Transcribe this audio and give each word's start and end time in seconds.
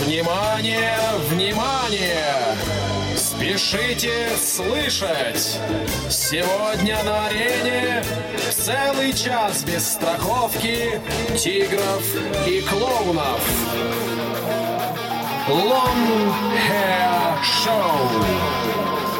Внимание, 0.00 0.98
внимание! 1.28 2.56
Спешите 3.14 4.30
слышать! 4.34 5.58
Сегодня 6.08 7.02
на 7.04 7.26
арене 7.26 8.02
целый 8.50 9.12
час 9.12 9.62
без 9.62 9.86
страховки 9.92 10.98
тигров 11.36 12.02
и 12.46 12.62
клоунов. 12.62 13.40
Long 15.48 16.32
Hair 16.70 17.38
Show. 17.42 18.24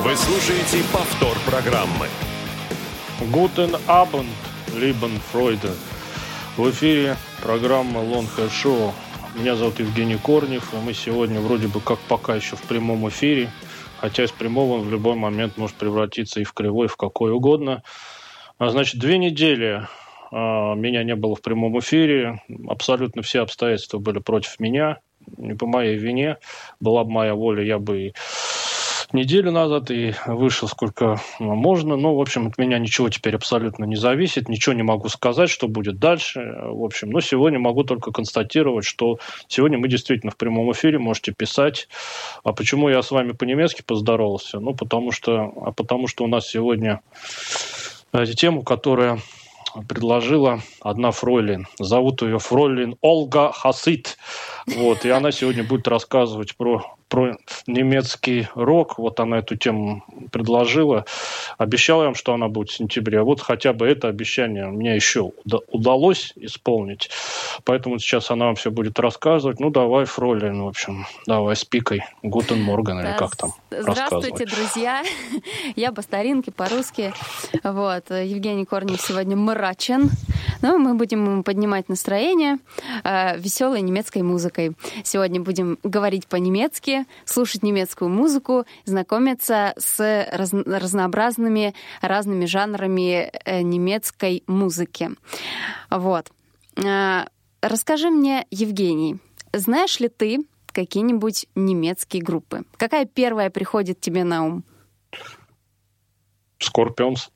Вы 0.02 0.16
слушаете 0.16 0.82
повтор 0.92 1.36
программы. 1.44 2.08
Guten 3.30 3.78
Abend, 3.86 4.28
lieben 4.72 5.20
Freude. 5.30 5.76
В 6.56 6.70
эфире 6.70 7.18
программа 7.42 8.00
Long 8.00 8.26
Hair 8.34 8.50
Show. 8.50 8.92
Меня 9.34 9.54
зовут 9.54 9.78
Евгений 9.78 10.16
Корнев, 10.16 10.74
и 10.74 10.76
мы 10.76 10.92
сегодня 10.92 11.40
вроде 11.40 11.68
бы 11.68 11.80
как 11.80 11.98
пока 12.00 12.34
еще 12.34 12.56
в 12.56 12.62
прямом 12.62 13.08
эфире, 13.08 13.48
хотя 13.98 14.24
из 14.24 14.32
прямого 14.32 14.74
он 14.74 14.80
в 14.82 14.90
любой 14.90 15.14
момент 15.14 15.56
может 15.56 15.76
превратиться 15.76 16.40
и 16.40 16.44
в 16.44 16.52
кривой, 16.52 16.88
в 16.88 16.96
какой 16.96 17.30
угодно. 17.30 17.84
А, 18.58 18.70
значит, 18.70 18.98
две 18.98 19.18
недели 19.18 19.86
а, 20.32 20.74
меня 20.74 21.04
не 21.04 21.14
было 21.14 21.36
в 21.36 21.42
прямом 21.42 21.78
эфире, 21.78 22.42
абсолютно 22.68 23.22
все 23.22 23.42
обстоятельства 23.42 23.98
были 23.98 24.18
против 24.18 24.58
меня, 24.58 24.98
не 25.36 25.54
по 25.54 25.66
моей 25.66 25.96
вине. 25.96 26.38
Была 26.80 27.04
бы 27.04 27.12
моя 27.12 27.34
воля, 27.34 27.62
я 27.62 27.78
бы 27.78 28.08
и 28.08 28.14
неделю 29.12 29.50
назад 29.50 29.90
и 29.90 30.14
вышел 30.26 30.68
сколько 30.68 31.20
можно. 31.38 31.96
Ну, 31.96 32.14
в 32.14 32.20
общем, 32.20 32.46
от 32.46 32.58
меня 32.58 32.78
ничего 32.78 33.08
теперь 33.08 33.34
абсолютно 33.34 33.84
не 33.84 33.96
зависит, 33.96 34.48
ничего 34.48 34.74
не 34.74 34.82
могу 34.82 35.08
сказать, 35.08 35.50
что 35.50 35.68
будет 35.68 35.98
дальше. 35.98 36.40
В 36.62 36.84
общем, 36.84 37.10
но 37.10 37.20
сегодня 37.20 37.58
могу 37.58 37.84
только 37.84 38.12
констатировать, 38.12 38.84
что 38.84 39.18
сегодня 39.48 39.78
мы 39.78 39.88
действительно 39.88 40.32
в 40.32 40.36
прямом 40.36 40.70
эфире, 40.72 40.98
можете 40.98 41.32
писать. 41.32 41.88
А 42.44 42.52
почему 42.52 42.88
я 42.88 43.02
с 43.02 43.10
вами 43.10 43.32
по-немецки 43.32 43.82
поздоровался? 43.82 44.60
Ну, 44.60 44.74
потому 44.74 45.12
что, 45.12 45.52
а 45.64 45.72
потому 45.72 46.06
что 46.06 46.24
у 46.24 46.26
нас 46.26 46.48
сегодня 46.48 47.00
э, 48.12 48.26
тему, 48.26 48.62
которая 48.62 49.18
предложила 49.88 50.60
одна 50.80 51.10
фройлин. 51.10 51.66
Зовут 51.78 52.22
ее 52.22 52.38
фройлин 52.38 52.96
Ольга 53.00 53.52
Хасит. 53.52 54.18
Вот, 54.66 55.04
и 55.04 55.10
она 55.10 55.32
сегодня 55.32 55.64
будет 55.64 55.88
рассказывать 55.88 56.56
про 56.56 56.96
про 57.10 57.36
немецкий 57.66 58.46
рок. 58.54 58.96
Вот 58.96 59.20
она 59.20 59.40
эту 59.40 59.56
тему 59.56 60.04
предложила. 60.30 61.04
Обещала 61.58 62.04
вам, 62.04 62.14
что 62.14 62.32
она 62.32 62.48
будет 62.48 62.70
в 62.70 62.76
сентябре. 62.76 63.20
Вот 63.22 63.40
хотя 63.40 63.72
бы 63.72 63.86
это 63.86 64.08
обещание 64.08 64.66
мне 64.66 64.94
еще 64.94 65.32
удалось 65.44 66.32
исполнить. 66.36 67.10
Поэтому 67.64 67.98
сейчас 67.98 68.30
она 68.30 68.46
вам 68.46 68.54
все 68.54 68.70
будет 68.70 68.98
рассказывать. 69.00 69.58
Ну, 69.58 69.70
давай, 69.70 70.04
Фролин, 70.04 70.62
в 70.62 70.68
общем, 70.68 71.04
давай 71.26 71.56
с 71.56 71.64
пикой. 71.64 72.04
Гутен 72.22 72.62
Морган 72.62 73.00
или 73.00 73.16
как 73.18 73.34
там 73.34 73.50
Здравствуйте, 73.70 74.46
друзья. 74.46 75.02
Я 75.76 75.90
по 75.90 76.02
старинке, 76.02 76.52
по-русски. 76.52 77.12
Вот. 77.64 78.10
Евгений 78.10 78.64
Корнев 78.64 79.00
сегодня 79.00 79.36
мрачен. 79.60 80.10
Но 80.62 80.78
мы 80.78 80.94
будем 80.94 81.42
поднимать 81.44 81.88
настроение 81.88 82.58
э, 83.04 83.38
веселой 83.38 83.82
немецкой 83.82 84.22
музыкой. 84.22 84.72
Сегодня 85.04 85.40
будем 85.40 85.78
говорить 85.82 86.26
по-немецки, 86.26 87.04
слушать 87.24 87.62
немецкую 87.62 88.10
музыку, 88.10 88.64
знакомиться 88.84 89.74
с 89.76 90.26
раз, 90.32 90.52
разнообразными 90.52 91.74
разными 92.00 92.46
жанрами 92.46 93.30
э, 93.44 93.60
немецкой 93.62 94.42
музыки. 94.46 95.10
Вот. 95.90 96.30
Э, 96.76 97.24
расскажи 97.60 98.10
мне, 98.10 98.46
Евгений, 98.50 99.18
знаешь 99.52 100.00
ли 100.00 100.08
ты 100.08 100.40
какие-нибудь 100.72 101.46
немецкие 101.54 102.22
группы? 102.22 102.64
Какая 102.76 103.04
первая 103.04 103.50
приходит 103.50 104.00
тебе 104.00 104.24
на 104.24 104.46
ум? 104.46 104.64
Скорпионс. 106.58 107.30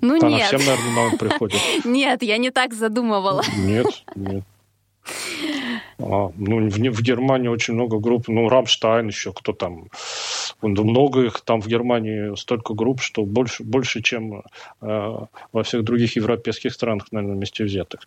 Ну 0.00 0.18
Она 0.18 0.28
нет. 0.28 0.46
всем, 0.46 0.60
наверное, 0.60 0.94
на 0.94 1.06
ум 1.06 1.18
приходит. 1.18 1.60
Нет, 1.84 2.22
я 2.22 2.38
не 2.38 2.50
так 2.50 2.74
задумывала. 2.74 3.42
Нет, 3.56 3.86
нет. 4.14 4.44
А, 5.98 6.30
ну, 6.36 6.68
в, 6.68 6.76
в 6.76 7.02
Германии 7.02 7.48
очень 7.48 7.74
много 7.74 7.98
групп. 7.98 8.28
Ну, 8.28 8.48
Рамштайн 8.48 9.08
еще, 9.08 9.32
кто 9.32 9.52
там. 9.52 9.88
Много 10.62 11.26
их 11.26 11.40
там 11.40 11.60
в 11.60 11.66
Германии 11.66 12.34
столько 12.36 12.74
групп, 12.74 13.00
что 13.00 13.24
больше, 13.24 13.64
больше 13.64 14.02
чем 14.02 14.42
э, 14.82 15.18
во 15.52 15.62
всех 15.62 15.84
других 15.84 16.16
европейских 16.16 16.72
странах, 16.72 17.06
наверное, 17.12 17.36
вместе 17.36 17.64
взятых. 17.64 18.00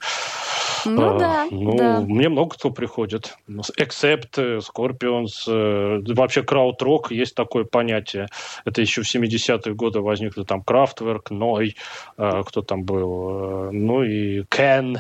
Ну 0.86 1.16
а, 1.16 1.20
да, 1.20 1.48
ну, 1.52 1.78
да. 1.78 2.02
Мне 2.02 2.30
много 2.30 2.56
кто 2.56 2.72
приходит. 2.72 3.38
Except, 3.48 4.60
Scorpions, 4.60 5.48
э, 5.48 6.14
вообще 6.14 6.44
крауд-рок, 6.44 7.12
есть 7.12 7.36
такое 7.36 7.64
понятие. 7.64 8.28
Это 8.66 8.82
еще 8.82 9.02
в 9.02 9.16
70-е 9.16 9.74
годы 9.74 10.02
возникли 10.02 10.44
там 10.44 10.62
Kraftwerk, 10.66 11.28
Ной, 11.30 11.76
э, 12.18 12.42
кто 12.46 12.62
там 12.62 12.84
был, 12.84 13.70
э, 13.70 13.72
ну 13.72 14.04
и 14.04 14.42
Ken, 14.42 14.98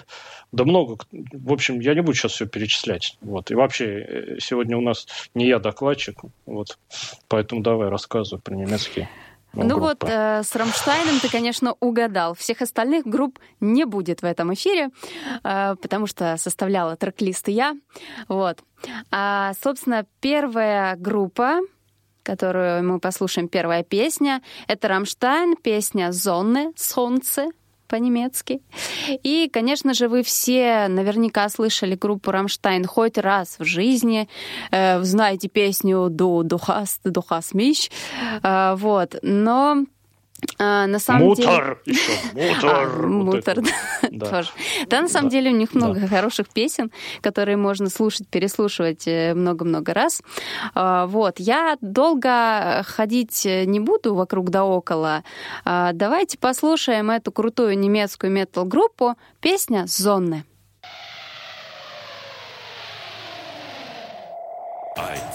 да 0.51 0.65
много. 0.65 0.97
В 1.11 1.51
общем, 1.51 1.79
я 1.79 1.93
не 1.93 2.01
буду 2.01 2.13
сейчас 2.13 2.33
все 2.33 2.45
перечислять. 2.45 3.17
Вот. 3.21 3.51
И 3.51 3.55
вообще, 3.55 3.85
э, 3.85 4.39
сегодня 4.39 4.77
у 4.77 4.81
нас 4.81 5.07
не 5.33 5.47
я 5.47 5.59
докладчик, 5.59 6.21
вот. 6.45 6.77
поэтому 7.27 7.61
давай 7.61 7.89
рассказывай 7.89 8.41
про 8.41 8.55
немецкие 8.55 9.09
ну 9.53 9.77
группы. 9.77 9.81
вот 9.81 10.03
э, 10.09 10.43
с 10.43 10.55
Рамштайном 10.55 11.19
ты, 11.19 11.29
конечно, 11.29 11.75
угадал. 11.79 12.33
Всех 12.33 12.61
остальных 12.61 13.05
групп 13.05 13.39
не 13.59 13.85
будет 13.85 14.21
в 14.21 14.25
этом 14.25 14.53
эфире, 14.53 14.89
э, 15.43 15.75
потому 15.81 16.07
что 16.07 16.37
составляла 16.37 16.95
трек-листы 16.95 17.51
я. 17.51 17.75
Вот. 18.27 18.59
А, 19.11 19.53
собственно, 19.61 20.05
первая 20.19 20.95
группа, 20.95 21.59
которую 22.23 22.83
мы 22.83 22.99
послушаем, 22.99 23.47
первая 23.47 23.83
песня, 23.83 24.41
это 24.67 24.87
Рамштайн, 24.87 25.55
песня 25.55 26.11
«Sonne», 26.11 26.73
«Солнце», 26.75 27.49
по-немецки. 27.93 28.59
И, 29.21 29.47
конечно 29.53 29.93
же, 29.93 30.07
вы 30.07 30.23
все 30.23 30.87
наверняка 30.87 31.47
слышали 31.49 31.93
группу 31.93 32.31
«Rammstein» 32.31 32.85
хоть 32.85 33.19
раз 33.19 33.57
в 33.59 33.65
жизни, 33.65 34.27
э, 34.71 35.03
знаете 35.03 35.47
песню 35.47 36.09
«Du, 36.09 36.41
du 36.41 36.57
hast, 36.57 37.01
du 37.05 37.21
hast 37.29 37.53
mich», 37.53 37.91
э, 38.41 38.75
вот. 38.77 39.19
Но 39.21 39.85
а, 40.59 40.87
на 40.87 40.99
самом 40.99 41.23
Мутор 41.23 41.79
деле... 41.85 41.97
еще, 41.97 42.11
мутор. 42.33 42.75
А, 42.75 42.85
вот 42.87 43.05
мутор, 43.07 43.55
да, 43.61 44.09
Да. 44.11 44.25
тоже. 44.29 44.49
Да, 44.87 45.01
на 45.01 45.07
самом 45.09 45.29
Да. 45.29 45.31
деле 45.31 45.51
у 45.51 45.55
них 45.55 45.69
Да. 45.73 45.79
много 45.79 46.07
хороших 46.07 46.49
песен, 46.49 46.91
которые 47.21 47.57
можно 47.57 47.89
слушать, 47.89 48.27
переслушивать 48.27 49.07
э, 49.07 49.33
много-много 49.33 49.93
раз. 49.93 50.21
А, 50.75 51.05
Вот. 51.07 51.39
Я 51.39 51.77
долго 51.81 52.83
ходить 52.85 53.45
не 53.45 53.79
буду 53.79 54.15
вокруг 54.15 54.49
да 54.49 54.63
около. 54.65 55.23
А, 55.65 55.91
Давайте 55.93 56.37
послушаем 56.37 57.11
эту 57.11 57.31
крутую 57.31 57.77
немецкую 57.77 58.31
метал-группу. 58.31 59.15
Песня 59.41 59.85
«Зонны». 59.87 60.43
Eins, 64.95 65.32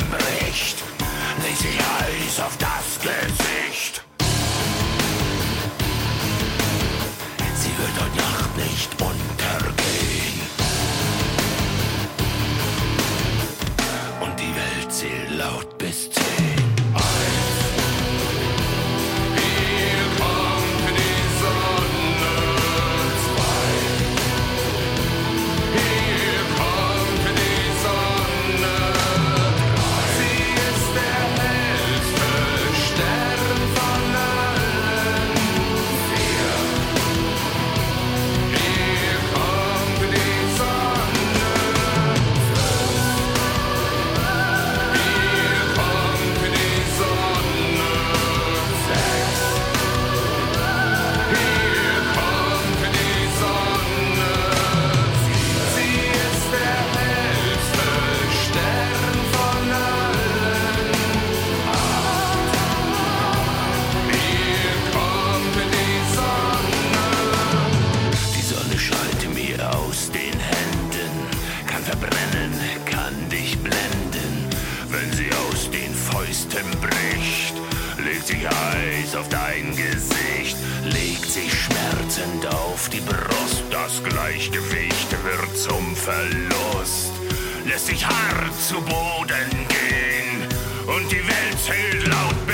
im 0.00 0.46
Licht, 0.46 0.82
nicht 1.42 1.58
sich 1.58 1.78
Eis 1.78 2.40
auf 2.40 2.56
das 2.58 3.00
Gesicht. 3.00 4.02
Sie 7.54 7.72
wird 7.78 7.94
heute 8.00 8.16
Nacht 8.16 8.56
nicht 8.56 8.90
unten. 9.02 9.27
Eis 79.08 79.16
auf 79.16 79.28
dein 79.30 79.74
Gesicht, 79.74 80.56
legt 80.84 81.30
sich 81.30 81.50
schmerzend 81.50 82.46
auf 82.46 82.90
die 82.90 83.00
Brust. 83.00 83.62
Das 83.70 84.02
Gleichgewicht 84.04 85.10
wird 85.24 85.56
zum 85.56 85.96
Verlust, 85.96 87.12
lässt 87.64 87.86
sich 87.86 88.04
hart 88.04 88.60
zu 88.60 88.74
Boden 88.74 89.66
gehen. 89.68 90.46
Und 90.86 91.10
die 91.10 91.26
Welt 91.26 91.58
zählt 91.64 92.06
laut 92.06 92.46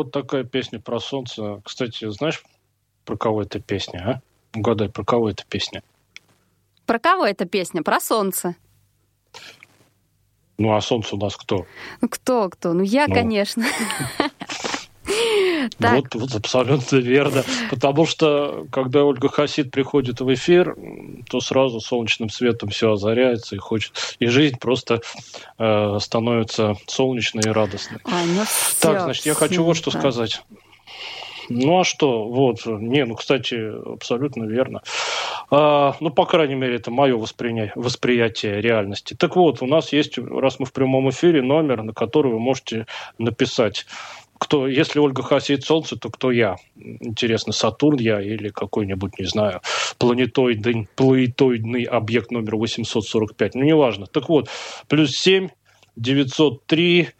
Вот 0.00 0.12
такая 0.12 0.44
песня 0.44 0.80
про 0.80 0.98
солнце. 0.98 1.60
Кстати, 1.62 2.10
знаешь, 2.10 2.42
про 3.04 3.18
кого 3.18 3.42
эта 3.42 3.60
песня, 3.60 4.22
а? 4.54 4.58
Угадай, 4.58 4.88
про 4.88 5.04
кого 5.04 5.28
эта 5.28 5.44
песня? 5.46 5.82
Про 6.86 6.98
кого 6.98 7.26
эта 7.26 7.44
песня? 7.44 7.82
Про 7.82 8.00
солнце. 8.00 8.56
Ну, 10.56 10.74
а 10.74 10.80
солнце 10.80 11.16
у 11.16 11.18
нас 11.18 11.36
кто? 11.36 11.66
Ну, 12.00 12.08
кто, 12.08 12.48
кто? 12.48 12.72
Ну, 12.72 12.82
я, 12.82 13.08
Ну. 13.08 13.14
конечно. 13.14 13.66
Так, 15.78 15.96
Вот, 15.96 16.14
вот 16.14 16.34
абсолютно 16.34 16.96
верно. 16.96 17.42
Потому 17.70 18.06
что, 18.06 18.66
когда 18.70 19.04
Ольга 19.04 19.28
Хасид 19.28 19.70
приходит 19.70 20.20
в 20.20 20.32
эфир, 20.32 20.76
то 21.28 21.40
сразу 21.40 21.80
солнечным 21.80 22.30
светом 22.30 22.70
все 22.70 22.92
озаряется 22.92 23.56
и 23.56 23.58
хочет. 23.58 24.16
И 24.18 24.26
жизнь 24.26 24.58
просто 24.58 25.00
э, 25.58 25.98
становится 26.00 26.76
солнечной 26.86 27.44
и 27.44 27.48
радостной. 27.50 28.00
Ай, 28.04 28.26
ну 28.26 28.38
Так, 28.38 28.48
всё, 28.48 29.00
значит, 29.00 29.26
я 29.26 29.34
хочу 29.34 29.62
вот 29.64 29.76
что 29.76 29.90
сказать. 29.90 30.42
Ну 31.52 31.80
а 31.80 31.84
что, 31.84 32.28
вот, 32.28 32.64
не, 32.64 33.04
ну, 33.04 33.16
кстати, 33.16 33.56
абсолютно 33.94 34.44
верно. 34.44 34.82
А, 35.50 35.96
ну, 35.98 36.10
по 36.10 36.24
крайней 36.24 36.54
мере, 36.54 36.76
это 36.76 36.92
мое 36.92 37.16
восприня- 37.16 37.72
восприятие 37.74 38.60
реальности. 38.60 39.14
Так 39.14 39.34
вот, 39.34 39.60
у 39.60 39.66
нас 39.66 39.92
есть, 39.92 40.16
раз 40.16 40.60
мы 40.60 40.66
в 40.66 40.72
прямом 40.72 41.10
эфире, 41.10 41.42
номер, 41.42 41.82
на 41.82 41.92
который 41.92 42.30
вы 42.32 42.38
можете 42.38 42.86
написать. 43.18 43.84
Кто, 44.40 44.66
если 44.66 44.98
Ольга 44.98 45.22
Хасид 45.22 45.64
Солнце, 45.64 45.96
то 45.96 46.08
кто 46.08 46.30
я? 46.32 46.56
Интересно, 46.74 47.52
Сатурн 47.52 47.98
я 47.98 48.22
или 48.22 48.48
какой-нибудь, 48.48 49.18
не 49.18 49.26
знаю, 49.26 49.60
планетоидный, 49.98 50.88
планетоидный 50.96 51.82
объект 51.82 52.30
номер 52.30 52.56
845. 52.56 53.54
Ну, 53.54 53.62
неважно. 53.64 54.06
Так 54.06 54.30
вот, 54.30 54.48
плюс 54.88 55.14
7 55.14 55.50
903 55.96 57.10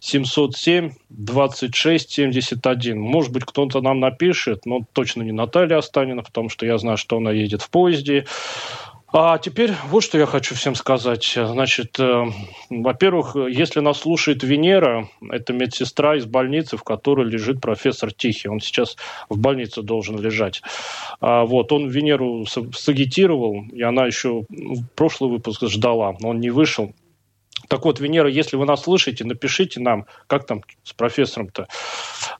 707 0.00 0.92
26 1.08 2.10
71. 2.10 3.00
Может 3.00 3.32
быть, 3.32 3.46
кто-то 3.46 3.80
нам 3.80 3.98
напишет, 3.98 4.66
но 4.66 4.80
точно 4.92 5.22
не 5.22 5.32
Наталья 5.32 5.78
Останина, 5.78 6.22
потому 6.22 6.50
что 6.50 6.66
я 6.66 6.76
знаю, 6.76 6.98
что 6.98 7.16
она 7.16 7.32
едет 7.32 7.62
в 7.62 7.70
поезде. 7.70 8.26
А 9.12 9.38
теперь 9.38 9.72
вот 9.88 10.02
что 10.02 10.18
я 10.18 10.26
хочу 10.26 10.56
всем 10.56 10.74
сказать. 10.74 11.24
Значит, 11.36 11.98
э, 12.00 12.24
во-первых, 12.70 13.36
если 13.36 13.78
нас 13.78 13.98
слушает 13.98 14.42
Венера, 14.42 15.08
это 15.30 15.52
медсестра 15.52 16.16
из 16.16 16.26
больницы, 16.26 16.76
в 16.76 16.82
которой 16.82 17.24
лежит 17.24 17.60
профессор 17.60 18.12
Тихий. 18.12 18.48
Он 18.48 18.58
сейчас 18.58 18.96
в 19.28 19.38
больнице 19.38 19.82
должен 19.82 20.18
лежать. 20.18 20.60
А, 21.20 21.44
вот, 21.44 21.70
он 21.70 21.88
Венеру 21.88 22.46
сагитировал, 22.46 23.64
и 23.72 23.80
она 23.82 24.06
еще 24.06 24.44
в 24.48 24.84
прошлый 24.96 25.30
выпуск 25.30 25.62
ждала, 25.68 26.16
но 26.20 26.30
он 26.30 26.40
не 26.40 26.50
вышел. 26.50 26.92
Так 27.68 27.84
вот, 27.84 28.00
Венера, 28.00 28.28
если 28.28 28.56
вы 28.56 28.66
нас 28.66 28.82
слышите, 28.82 29.24
напишите 29.24 29.80
нам, 29.80 30.06
как 30.26 30.46
там 30.46 30.62
с 30.84 30.92
профессором-то 30.92 31.68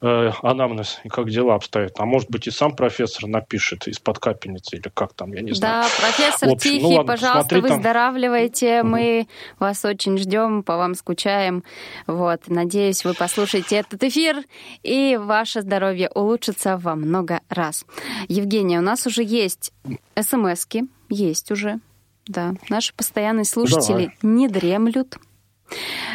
э, 0.01 0.31
анамнез 0.43 1.01
и 1.05 1.09
как 1.09 1.31
дела 1.31 1.55
обстоят. 1.55 1.99
А 1.99 2.05
может 2.05 2.31
быть, 2.31 2.47
и 2.47 2.51
сам 2.51 2.75
профессор 2.75 3.29
напишет 3.29 3.87
из-под 3.89 4.19
капельницы 4.19 4.77
или 4.77 4.91
как 4.93 5.15
там, 5.15 5.33
я 5.33 5.43
не 5.43 5.53
знаю. 5.53 5.85
Да, 5.85 5.89
профессор 6.07 6.49
общем, 6.49 6.49
ну 6.49 6.57
Тихий, 6.57 6.97
ладно, 6.97 7.13
пожалуйста, 7.13 7.41
смотри 7.49 7.61
там. 7.63 7.77
выздоравливайте. 7.77 8.83
Мы 8.83 9.27
вас 9.59 9.85
очень 9.85 10.19
ждем, 10.19 10.63
по 10.63 10.77
вам 10.77 10.95
скучаем. 10.95 11.65
Вот, 12.07 12.43
надеюсь, 12.49 13.05
вы 13.05 13.15
послушаете 13.15 13.77
этот 13.77 14.03
эфир, 14.05 14.45
и 14.83 15.19
ваше 15.21 15.63
здоровье 15.63 16.11
улучшится 16.15 16.77
во 16.77 16.95
много 16.95 17.41
раз. 17.49 17.85
Евгения, 18.29 18.79
у 18.79 18.83
нас 18.83 19.07
уже 19.07 19.23
есть 19.23 19.73
смски, 20.19 20.85
есть 21.09 21.51
уже. 21.51 21.81
Да, 22.27 22.55
наши 22.69 22.95
постоянные 22.95 23.45
слушатели 23.45 24.13
не 24.23 24.49
дремлют. 24.49 25.17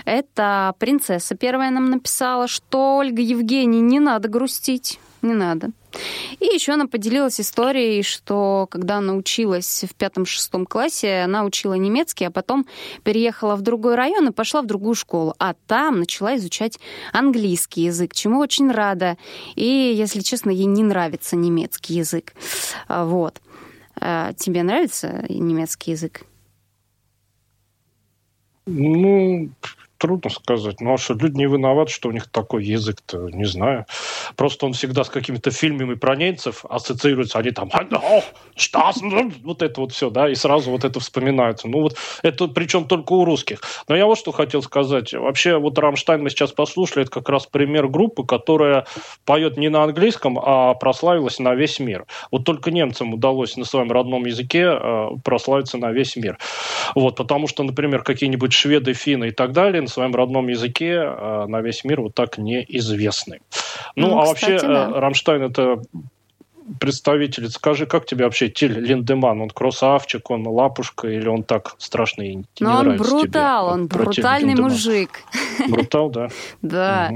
Это 0.05 0.75
принцесса 0.79 1.35
первая 1.35 1.71
нам 1.71 1.89
написала, 1.89 2.47
что 2.47 2.97
Ольга 2.97 3.21
Евгений, 3.21 3.81
не 3.81 3.99
надо 3.99 4.29
грустить, 4.29 4.99
не 5.21 5.33
надо. 5.33 5.71
И 6.39 6.45
еще 6.45 6.73
она 6.73 6.87
поделилась 6.87 7.41
историей, 7.41 8.01
что 8.01 8.67
когда 8.71 8.97
она 8.97 9.13
училась 9.13 9.83
в 9.89 9.93
пятом-шестом 9.95 10.65
классе, 10.65 11.23
она 11.23 11.43
учила 11.43 11.73
немецкий, 11.73 12.25
а 12.25 12.31
потом 12.31 12.65
переехала 13.03 13.55
в 13.55 13.61
другой 13.61 13.95
район 13.95 14.29
и 14.29 14.31
пошла 14.31 14.61
в 14.61 14.67
другую 14.67 14.95
школу. 14.95 15.35
А 15.37 15.53
там 15.67 15.99
начала 15.99 16.37
изучать 16.37 16.79
английский 17.11 17.83
язык, 17.83 18.13
чему 18.13 18.39
очень 18.39 18.71
рада. 18.71 19.17
И, 19.55 19.65
если 19.65 20.21
честно, 20.21 20.49
ей 20.49 20.65
не 20.65 20.83
нравится 20.83 21.35
немецкий 21.35 21.95
язык. 21.95 22.33
Вот. 22.87 23.41
А 24.00 24.33
тебе 24.33 24.63
нравится 24.63 25.25
немецкий 25.29 25.91
язык? 25.91 26.25
Ну, 28.65 29.50
трудно 29.98 30.29
сказать. 30.29 30.81
Ну, 30.81 30.93
а 30.93 30.98
что, 30.98 31.13
люди 31.13 31.38
не 31.38 31.45
виноваты, 31.45 31.91
что 31.91 32.10
у 32.10 32.12
них 32.12 32.27
такой 32.27 32.65
язык-то, 32.65 33.29
не 33.29 33.45
знаю. 33.45 33.86
Просто 34.35 34.65
он 34.65 34.73
всегда 34.73 35.03
с 35.03 35.09
какими-то 35.09 35.51
фильмами 35.51 35.93
про 35.93 36.15
немцев 36.15 36.65
ассоциируется. 36.67 37.39
Они 37.39 37.51
там, 37.51 37.69
вот 39.43 39.61
это 39.61 39.81
вот 39.81 39.91
все, 39.91 40.09
да, 40.09 40.29
и 40.29 40.35
сразу 40.35 40.71
вот 40.71 40.83
это 40.83 41.00
вспоминается. 41.00 41.67
Ну, 41.67 41.81
вот 41.81 41.95
это 42.23 42.47
причем 42.47 42.85
только 42.85 43.13
у 43.13 43.25
русских. 43.25 43.61
Но 43.88 43.95
я 43.95 44.05
вот 44.05 44.17
что 44.17 44.31
хотел 44.31 44.61
сказать. 44.61 45.13
Вообще, 45.13 45.57
вот 45.57 45.77
Рамштайн 45.77 46.23
мы 46.23 46.29
сейчас 46.29 46.51
послушали, 46.51 47.03
это 47.03 47.11
как 47.11 47.29
раз 47.29 47.45
пример 47.45 47.88
группы, 47.88 48.25
которая 48.25 48.85
поет 49.25 49.57
не 49.57 49.69
на 49.69 49.83
английском, 49.83 50.39
а 50.39 50.73
прославилась 50.73 51.39
на 51.39 51.53
весь 51.53 51.79
мир. 51.79 52.05
Вот 52.31 52.43
только 52.43 52.71
немцам 52.71 53.13
удалось 53.13 53.55
на 53.57 53.65
своем 53.65 53.91
родном 53.91 54.25
языке 54.25 54.63
э, 54.63 55.09
прославиться 55.23 55.77
на 55.77 55.91
весь 55.91 56.15
мир. 56.15 56.38
Вот, 56.95 57.15
потому 57.15 57.47
что, 57.47 57.63
например, 57.63 58.03
какие-нибудь 58.03 58.53
шведы, 58.53 58.93
финны 58.93 59.27
и 59.27 59.31
так 59.31 59.51
далее 59.51 59.81
своем 59.91 60.15
родном 60.15 60.47
языке 60.47 61.03
э, 61.03 61.45
на 61.47 61.61
весь 61.61 61.83
мир 61.83 62.01
вот 62.01 62.15
так 62.15 62.38
неизвестны. 62.38 63.41
Ну, 63.95 64.07
ну 64.07 64.20
а 64.21 64.25
вообще 64.25 64.59
да. 64.59 64.89
Э, 64.89 64.99
Рамштайн 64.99 65.43
это 65.43 65.81
представитель, 66.79 67.49
скажи, 67.49 67.85
как 67.85 68.05
тебе 68.05 68.25
вообще 68.25 68.49
Тиль 68.49 68.79
Линдеман? 68.79 69.41
Он 69.41 69.49
кроссавчик, 69.49 70.29
он 70.29 70.47
лапушка 70.47 71.07
или 71.07 71.27
он 71.27 71.43
так 71.43 71.75
страшный 71.77 72.29
и 72.29 72.35
не 72.35 72.45
Ну, 72.59 72.71
он 72.71 72.97
брутал, 72.97 73.23
тебе? 73.25 73.73
он 73.73 73.87
брутальный 73.87 74.55
мужик. 74.55 75.23
Брутал, 75.67 76.09
да? 76.09 76.29
Да. 76.61 77.11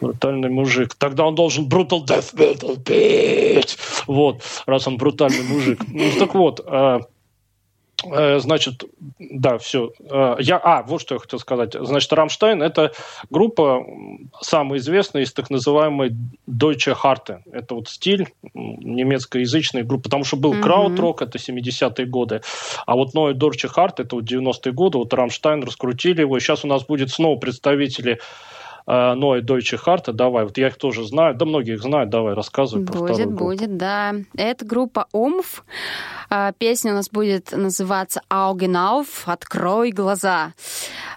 Брутальный 0.00 0.48
мужик. 0.48 0.94
Тогда 0.94 1.26
он 1.26 1.34
должен 1.34 1.66
brutal 1.68 2.04
death 2.04 2.32
metal 2.34 2.80
петь. 2.80 3.76
Вот, 4.06 4.42
раз 4.66 4.86
он 4.86 4.96
брутальный 4.96 5.42
мужик. 5.42 5.80
Ну, 5.88 6.04
так 6.18 6.34
вот, 6.34 6.60
Э, 6.64 7.00
значит, 8.04 8.84
да, 9.18 9.58
все. 9.58 9.90
Э, 10.10 10.36
я, 10.38 10.60
а, 10.62 10.82
вот 10.82 11.00
что 11.00 11.16
я 11.16 11.18
хотел 11.18 11.38
сказать. 11.40 11.74
Значит, 11.74 12.12
Рамштайн– 12.12 12.62
это 12.62 12.92
группа, 13.28 13.84
самая 14.40 14.78
известная 14.78 15.22
из 15.22 15.32
так 15.32 15.50
называемой 15.50 16.14
Deutsche 16.46 16.94
Harte. 16.94 17.40
Это 17.50 17.74
вот 17.74 17.88
стиль 17.88 18.28
немецкоязычной 18.54 19.82
группы, 19.82 20.04
потому 20.04 20.24
что 20.24 20.36
был 20.36 20.54
mm-hmm. 20.54 20.62
краудрок, 20.62 21.22
это 21.22 21.38
70-е 21.38 22.06
годы, 22.06 22.42
а 22.86 22.94
вот 22.94 23.14
Neue 23.14 23.32
Deutsche 23.32 23.68
Harte, 23.74 24.02
это 24.04 24.16
вот 24.16 24.24
90-е 24.24 24.72
годы, 24.72 24.98
вот 24.98 25.12
Рамштайн 25.12 25.62
раскрутили 25.64 26.20
его, 26.20 26.38
сейчас 26.38 26.64
у 26.64 26.68
нас 26.68 26.84
будет 26.84 27.10
снова 27.10 27.38
представители 27.38 28.20
но 28.88 29.36
и 29.36 29.42
Deutsche 29.42 29.78
Harte, 29.84 30.12
давай, 30.12 30.44
вот 30.44 30.56
я 30.56 30.68
их 30.68 30.76
тоже 30.76 31.06
знаю, 31.06 31.34
да 31.34 31.44
многие 31.44 31.74
их 31.74 31.82
знают, 31.82 32.08
давай, 32.08 32.32
рассказывай 32.32 32.86
про 32.86 32.98
Будет, 32.98 33.30
будет, 33.30 33.76
да. 33.76 34.14
Это 34.34 34.64
группа 34.64 35.08
Омф. 35.12 35.62
А, 36.30 36.52
песня 36.52 36.92
у 36.92 36.94
нас 36.94 37.10
будет 37.10 37.52
называться 37.52 38.22
auf, 38.30 39.06
открой 39.26 39.90
глаза. 39.90 40.52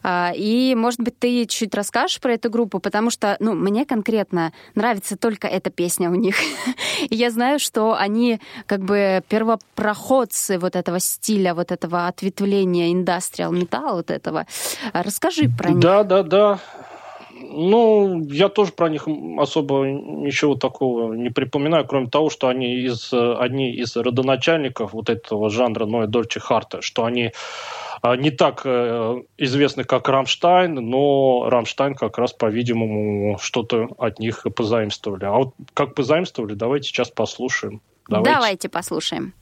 А, 0.03 0.33
и, 0.35 0.75
может 0.75 0.99
быть, 0.99 1.17
ты 1.17 1.45
чуть 1.45 1.73
расскажешь 1.73 2.19
про 2.19 2.33
эту 2.33 2.49
группу, 2.49 2.79
потому 2.79 3.09
что, 3.09 3.37
ну, 3.39 3.53
мне 3.53 3.85
конкретно 3.85 4.51
нравится 4.75 5.17
только 5.17 5.47
эта 5.47 5.69
песня 5.69 6.09
у 6.09 6.15
них. 6.15 6.35
И 7.09 7.15
я 7.15 7.31
знаю, 7.31 7.59
что 7.59 7.95
они 7.95 8.41
как 8.65 8.81
бы 8.81 9.23
первопроходцы 9.29 10.59
вот 10.59 10.75
этого 10.75 10.99
стиля, 10.99 11.53
вот 11.53 11.71
этого 11.71 12.07
ответвления 12.07 12.91
industrial 12.91 13.53
metal 13.53 13.95
вот 13.95 14.11
этого. 14.11 14.45
Расскажи 14.91 15.49
про 15.49 15.69
них. 15.69 15.79
Да, 15.79 16.03
да, 16.03 16.23
да. 16.23 16.59
Ну, 17.53 18.23
я 18.29 18.49
тоже 18.49 18.71
про 18.71 18.89
них 18.89 19.07
особо 19.37 19.85
ничего 19.85 20.55
такого 20.55 21.13
не 21.13 21.29
припоминаю, 21.29 21.85
кроме 21.85 22.07
того, 22.07 22.29
что 22.29 22.47
они 22.47 22.75
из, 22.79 23.11
одни 23.13 23.73
из 23.73 23.95
родоначальников 23.95 24.93
вот 24.93 25.09
этого 25.09 25.49
жанра 25.49 25.85
Neue 25.85 26.07
Deutsche 26.07 26.39
Härte, 26.39 26.81
что 26.81 27.05
они 27.05 27.31
а, 28.01 28.15
не 28.15 28.31
так 28.31 28.61
э, 28.65 29.21
известны, 29.37 29.83
как 29.83 30.09
Рамштайн, 30.09 30.73
но 30.73 31.49
Рамштайн 31.49 31.93
как 31.93 32.17
раз, 32.17 32.33
по-видимому, 32.33 33.37
что-то 33.39 33.89
от 33.97 34.19
них 34.19 34.45
позаимствовали. 34.55 35.25
А 35.25 35.31
вот 35.33 35.53
как 35.73 35.93
позаимствовали, 35.93 36.53
давайте 36.53 36.87
сейчас 36.87 37.11
послушаем. 37.11 37.81
Давайте, 38.07 38.33
давайте 38.33 38.69
послушаем. 38.69 39.33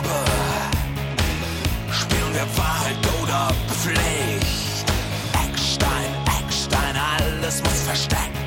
Farbe. 0.00 0.24
Spielen 1.92 2.34
wir 2.34 2.46
Wahrheit 2.56 2.96
oder 3.22 3.52
Pflicht? 3.68 4.84
Eckstein, 5.32 6.10
Eckstein, 6.42 6.96
alles 6.96 7.62
muss 7.62 7.82
versteckt. 7.82 8.39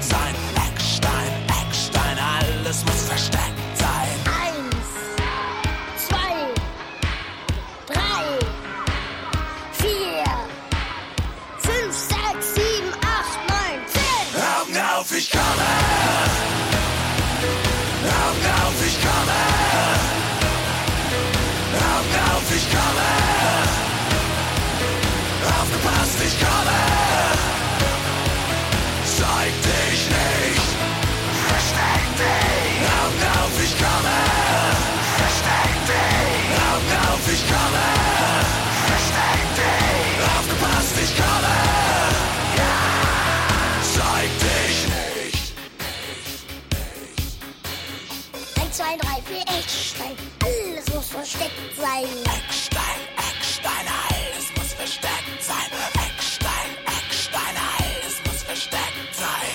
Sein. 51.93 52.03
Eckstein, 52.03 53.01
Eckstein, 53.17 53.85
alles 54.07 54.45
muss 54.57 54.73
versteckt 54.73 55.41
sein. 55.41 55.69
Eckstein, 56.07 56.69
Eckstein, 56.85 57.55
alles 57.77 58.15
muss 58.25 58.43
versteckt 58.43 59.13
sein. 59.13 59.53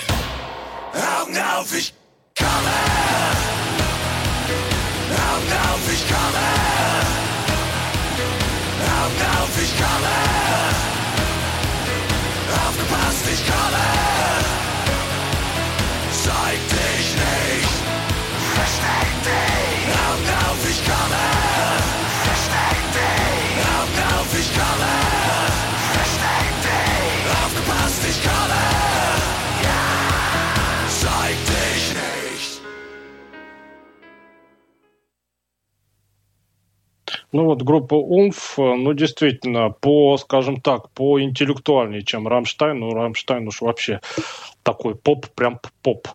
Augen 1.20 1.36
auf, 1.38 1.74
ich 1.74 1.92
komme! 2.38 2.78
Augen 5.30 5.52
auf, 5.68 5.92
ich 5.92 6.08
komme! 6.08 6.48
Augen 9.00 9.22
auf, 9.38 9.62
ich 9.62 9.72
komme! 9.76 10.16
Aufgepasst, 12.66 13.24
ich 13.32 13.46
komme! 13.46 13.97
Ну 37.30 37.44
вот 37.44 37.62
группа 37.62 37.94
Oomph, 37.94 38.58
э, 38.58 38.74
ну 38.74 38.94
действительно, 38.94 39.70
по, 39.70 40.16
скажем 40.16 40.60
так, 40.60 40.90
по 40.92 41.20
интеллектуальнее, 41.20 42.02
чем 42.02 42.26
Рамштайн. 42.26 42.78
Ну, 42.78 42.90
Рамштайн 42.90 43.46
уж 43.46 43.60
вообще 43.60 44.00
такой 44.68 44.94
поп, 44.94 45.26
прям 45.28 45.60
поп. 45.82 46.08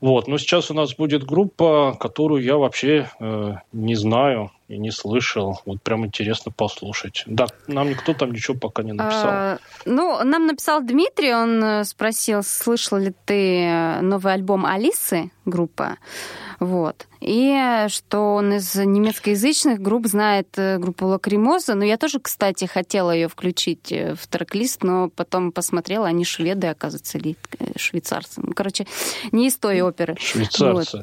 Вот. 0.00 0.26
Но 0.26 0.36
сейчас 0.38 0.68
у 0.70 0.74
нас 0.74 0.96
будет 0.96 1.22
группа, 1.22 1.96
которую 2.00 2.42
я 2.42 2.56
вообще 2.56 3.08
э, 3.20 3.54
не 3.72 3.94
знаю 3.94 4.50
и 4.66 4.78
не 4.78 4.90
слышал. 4.90 5.60
Вот 5.64 5.80
прям 5.80 6.04
интересно 6.04 6.50
послушать. 6.50 7.22
Да, 7.26 7.46
нам 7.68 7.90
никто 7.90 8.12
там 8.12 8.32
ничего 8.32 8.58
пока 8.58 8.82
не 8.82 8.92
написал. 8.92 9.28
А, 9.28 9.58
ну, 9.84 10.24
нам 10.24 10.46
написал 10.46 10.82
Дмитрий, 10.82 11.32
он 11.32 11.62
э, 11.62 11.84
спросил, 11.84 12.42
слышал 12.42 12.98
ли 12.98 13.14
ты 13.26 13.60
э, 13.62 14.00
новый 14.00 14.32
альбом 14.32 14.66
Алисы, 14.66 15.30
группа. 15.44 15.98
Вот. 16.58 17.06
И 17.20 17.86
что 17.88 18.34
он 18.34 18.54
из 18.54 18.74
немецкоязычных 18.74 19.80
групп 19.80 20.06
знает 20.06 20.48
э, 20.56 20.78
группу 20.78 21.06
Лакримоза. 21.06 21.74
Ну, 21.74 21.82
я 21.82 21.96
тоже, 21.96 22.20
кстати, 22.20 22.66
хотела 22.66 23.10
ее 23.10 23.28
включить 23.28 23.90
э, 23.92 24.14
в 24.14 24.26
трек-лист, 24.26 24.82
но 24.82 25.08
потом 25.08 25.52
посмотрела, 25.52 26.06
они 26.06 26.24
шведы, 26.24 26.66
оказывается, 26.66 27.18
э, 27.18 27.32
швейцарцы. 27.84 28.40
Ну, 28.42 28.52
короче, 28.54 28.86
не 29.32 29.46
из 29.46 29.56
той 29.56 29.80
оперы. 29.82 30.16
Швейцарцы. 30.18 30.98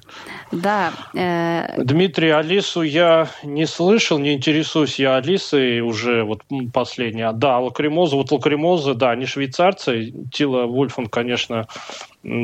Вот. 0.51 0.61
Да. 0.61 0.91
э, 1.13 1.83
Дмитрий, 1.83 2.31
Алису 2.31 2.81
я 2.81 3.29
не 3.43 3.65
слышал, 3.65 4.17
не 4.17 4.33
интересуюсь 4.33 4.99
я 4.99 5.15
Алисой 5.15 5.81
уже 5.81 6.23
вот 6.23 6.41
последняя. 6.73 7.31
Да, 7.31 7.59
Лакримоза, 7.59 8.15
вот 8.15 8.31
Лакримоза, 8.31 8.93
да, 8.93 9.11
они 9.11 9.25
швейцарцы. 9.25 10.13
Тило 10.31 10.65
Вольфф, 10.65 10.95
он, 10.95 11.07
конечно, 11.07 11.67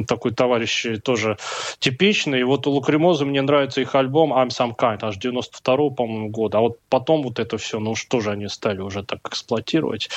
такой 0.08 0.32
товарищ 0.34 0.86
тоже 1.04 1.38
типичный. 1.80 2.40
И 2.42 2.44
вот 2.44 2.68
у 2.68 2.72
Лакримоза 2.72 3.26
мне 3.26 3.42
нравится 3.42 3.82
их 3.82 3.96
альбом 3.96 4.34
Einsamkeit, 4.34 5.00
аж 5.02 5.18
92 5.18 5.90
по-моему, 5.92 6.30
года. 6.30 6.58
А 6.58 6.62
вот 6.62 6.78
потом 6.90 7.24
вот 7.24 7.40
это 7.40 7.58
все, 7.58 7.80
ну 7.80 7.96
что 7.96 8.20
же 8.20 8.32
они 8.32 8.48
стали 8.48 8.82
уже 8.82 9.04
так 9.04 9.20
эксплуатировать. 9.28 10.10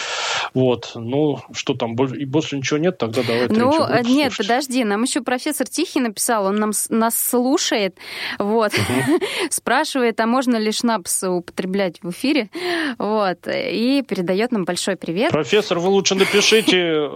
Вот, 0.55 0.93
ну 0.95 1.39
что 1.53 1.75
там, 1.75 1.95
и 1.95 2.25
больше 2.25 2.57
ничего 2.57 2.79
нет, 2.79 2.99
тогда 2.99 3.23
давай 3.23 3.49
Ну, 3.49 3.73
нет, 4.03 4.33
слушать. 4.33 4.37
подожди, 4.49 4.85
нам 4.85 5.03
еще 5.03 5.21
профессор 5.21 5.67
Тихий 5.69 6.01
написал, 6.01 6.47
он 6.47 6.57
нам, 6.57 6.73
нас 6.89 7.19
слушает, 7.19 7.97
вот, 8.39 8.73
спрашивает, 9.51 10.19
а 10.21 10.27
можно 10.27 10.57
ли 10.57 10.73
шнапс 10.73 11.23
употреблять 11.25 12.03
в 12.03 12.11
эфире, 12.11 12.51
вот, 12.99 13.47
и 13.47 14.03
передает 14.07 14.53
нам 14.53 14.65
большой 14.65 14.97
привет. 14.97 15.31
Профессор, 15.31 15.79
вы 15.79 15.89
лучше 15.89 16.15
напишите, 16.15 17.09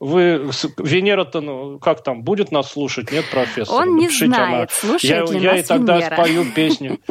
вы 0.00 0.48
с- 0.52 0.68
Венера-то, 0.78 1.40
ну, 1.40 1.73
как 1.80 2.02
там, 2.02 2.22
будет 2.22 2.52
нас 2.52 2.70
слушать? 2.70 3.10
Нет, 3.12 3.24
профессор? 3.30 3.74
Он 3.74 3.96
не 3.96 4.04
Напишите, 4.06 4.26
знает, 4.26 4.70
я, 4.70 4.76
слушает 4.88 5.30
ли 5.30 5.40
я 5.40 5.54
и 5.54 5.58
нас 5.58 5.66
тогда 5.66 5.96
Венера. 5.98 6.14
спою 6.14 6.52
песню. 6.54 6.98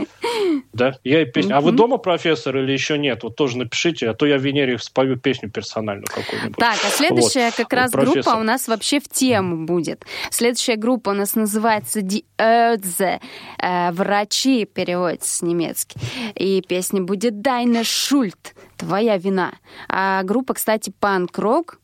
Да, 0.73 0.93
я 1.04 1.21
и 1.21 1.26
песню. 1.26 1.56
А 1.56 1.62
вы 1.62 1.71
дома, 1.71 1.97
профессор, 1.97 2.58
или 2.58 2.71
еще 2.71 2.97
нет? 2.97 3.21
Вот 3.21 3.36
тоже 3.36 3.60
напишите, 3.60 4.10
а 4.10 4.15
то 4.15 4.26
я 4.26 4.38
Венере 4.38 4.80
спою 4.80 5.19
песню 5.19 5.52
персональную 5.52 6.08
какую-нибудь. 6.08 6.58
Так, 6.58 6.78
а 6.84 6.89
следующая 6.89 7.45
Вот. 7.45 7.56
как 7.56 7.73
раз 7.73 7.91
Профессор. 7.91 8.23
группа 8.23 8.38
у 8.39 8.43
нас 8.43 8.67
вообще 8.67 8.99
в 8.99 9.08
тему 9.08 9.65
будет. 9.67 10.04
Следующая 10.32 10.76
группа 10.76 11.12
у 11.12 11.13
нас 11.13 11.36
называется 11.36 11.99
Die 11.99 12.23
Ärzte. 12.39 13.19
Э, 13.60 13.91
Врачи 13.91 14.65
переводится 14.65 15.38
с 15.38 15.41
немецки. 15.43 15.95
И 16.34 16.63
песня 16.67 17.02
будет 17.04 17.36
Deine 17.36 17.82
Schuld. 17.84 18.54
Твоя 18.78 19.17
вина. 19.17 19.54
А 19.88 20.23
группа, 20.23 20.56
кстати, 20.56 20.91
панк-рок. 20.99 21.80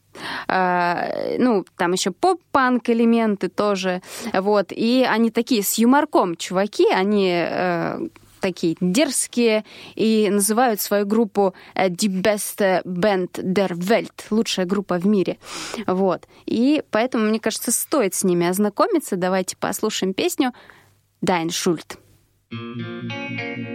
А, 0.48 1.12
ну, 1.38 1.66
там 1.78 1.94
еще 1.94 2.12
поп-панк 2.12 2.90
элементы 2.90 3.50
тоже. 3.50 4.02
Вот. 4.34 4.72
И 4.72 5.06
они 5.08 5.32
такие 5.32 5.64
с 5.64 5.76
юморком 5.76 6.36
чуваки. 6.36 6.88
Они 6.92 7.32
э, 7.32 8.08
такие 8.40 8.76
дерзкие 8.80 9.64
и 9.96 10.30
называют 10.30 10.82
свою 10.82 11.06
группу 11.06 11.54
э, 11.76 11.90
Die 11.90 12.10
beste 12.10 12.84
Band 12.84 13.32
der 13.34 13.72
Welt, 13.72 14.26
лучшая 14.30 14.66
группа 14.66 14.98
в 14.98 15.06
мире. 15.06 15.38
Вот. 15.88 16.28
И 16.46 16.84
поэтому, 16.92 17.26
мне 17.26 17.40
кажется, 17.40 17.72
стоит 17.72 18.14
с 18.16 18.24
ними 18.24 18.48
ознакомиться. 18.48 19.16
Давайте 19.16 19.58
послушаем 19.58 20.14
песню 20.14 20.54
Dein 21.22 21.50
Schuld. 21.50 21.98
Hast 22.52 22.58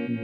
du 0.08 0.23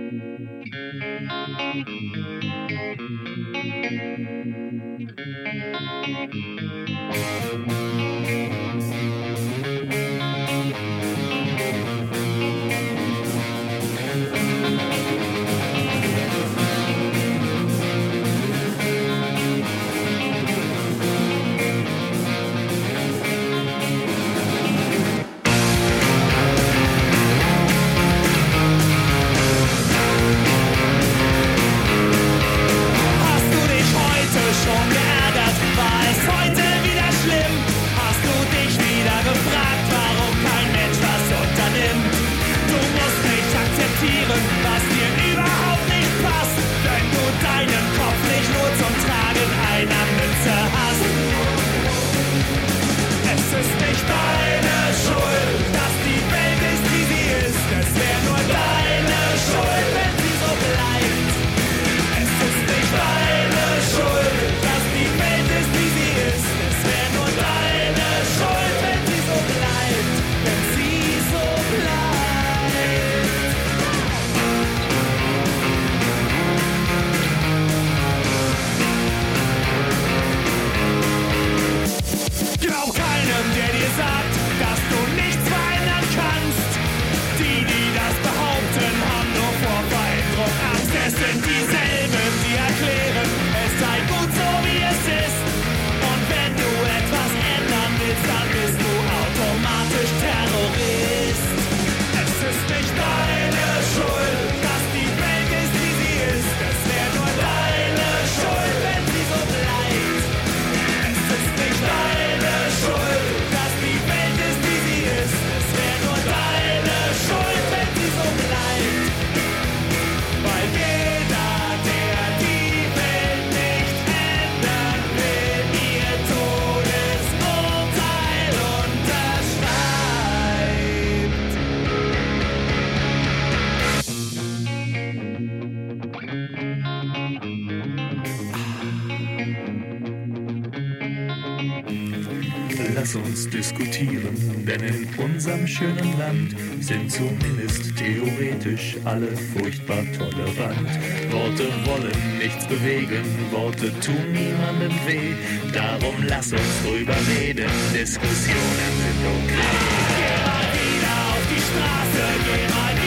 diskutieren, 143.60 144.64
denn 144.66 144.80
in 144.80 145.06
unserem 145.18 145.66
schönen 145.66 146.18
Land 146.18 146.56
sind 146.80 147.12
zumindest 147.12 147.94
theoretisch 147.94 148.96
alle 149.04 149.36
furchtbar 149.36 150.02
tolerant. 150.16 150.88
Worte 151.30 151.68
wollen 151.84 152.38
nichts 152.38 152.66
bewegen, 152.66 153.22
Worte 153.50 153.92
tun 154.00 154.32
niemandem 154.32 154.96
weh, 155.06 155.34
darum 155.74 156.16
lass 156.26 156.52
uns 156.52 156.82
drüber 156.82 157.16
reden, 157.36 157.70
Diskussionen 157.92 158.92
sind 159.02 159.22
okay. 159.36 159.72
Geh 160.16 160.36
mal 160.48 160.66
wieder 160.80 161.14
auf 161.32 161.44
die 161.52 161.62
Straße, 161.68 162.24
geh 162.46 162.74
mal 162.74 162.99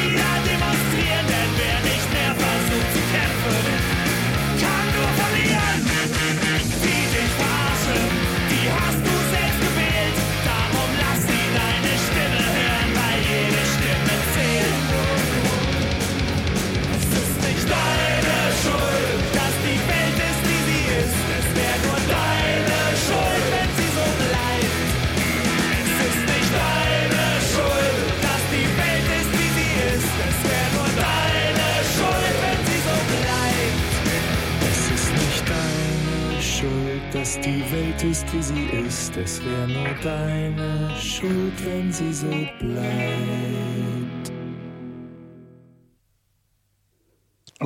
die 37.46 37.64
Welt 37.72 38.04
ist, 38.04 38.26
wie 38.34 38.42
sie 38.42 38.66
ist. 38.88 39.18
Es 39.18 39.42
wäre 39.44 39.68
nur 39.68 39.96
deine 40.02 40.90
Schuld, 40.98 41.54
wenn 41.66 41.92
sie 41.92 42.14
so 42.14 42.28
bleibt. 42.60 43.73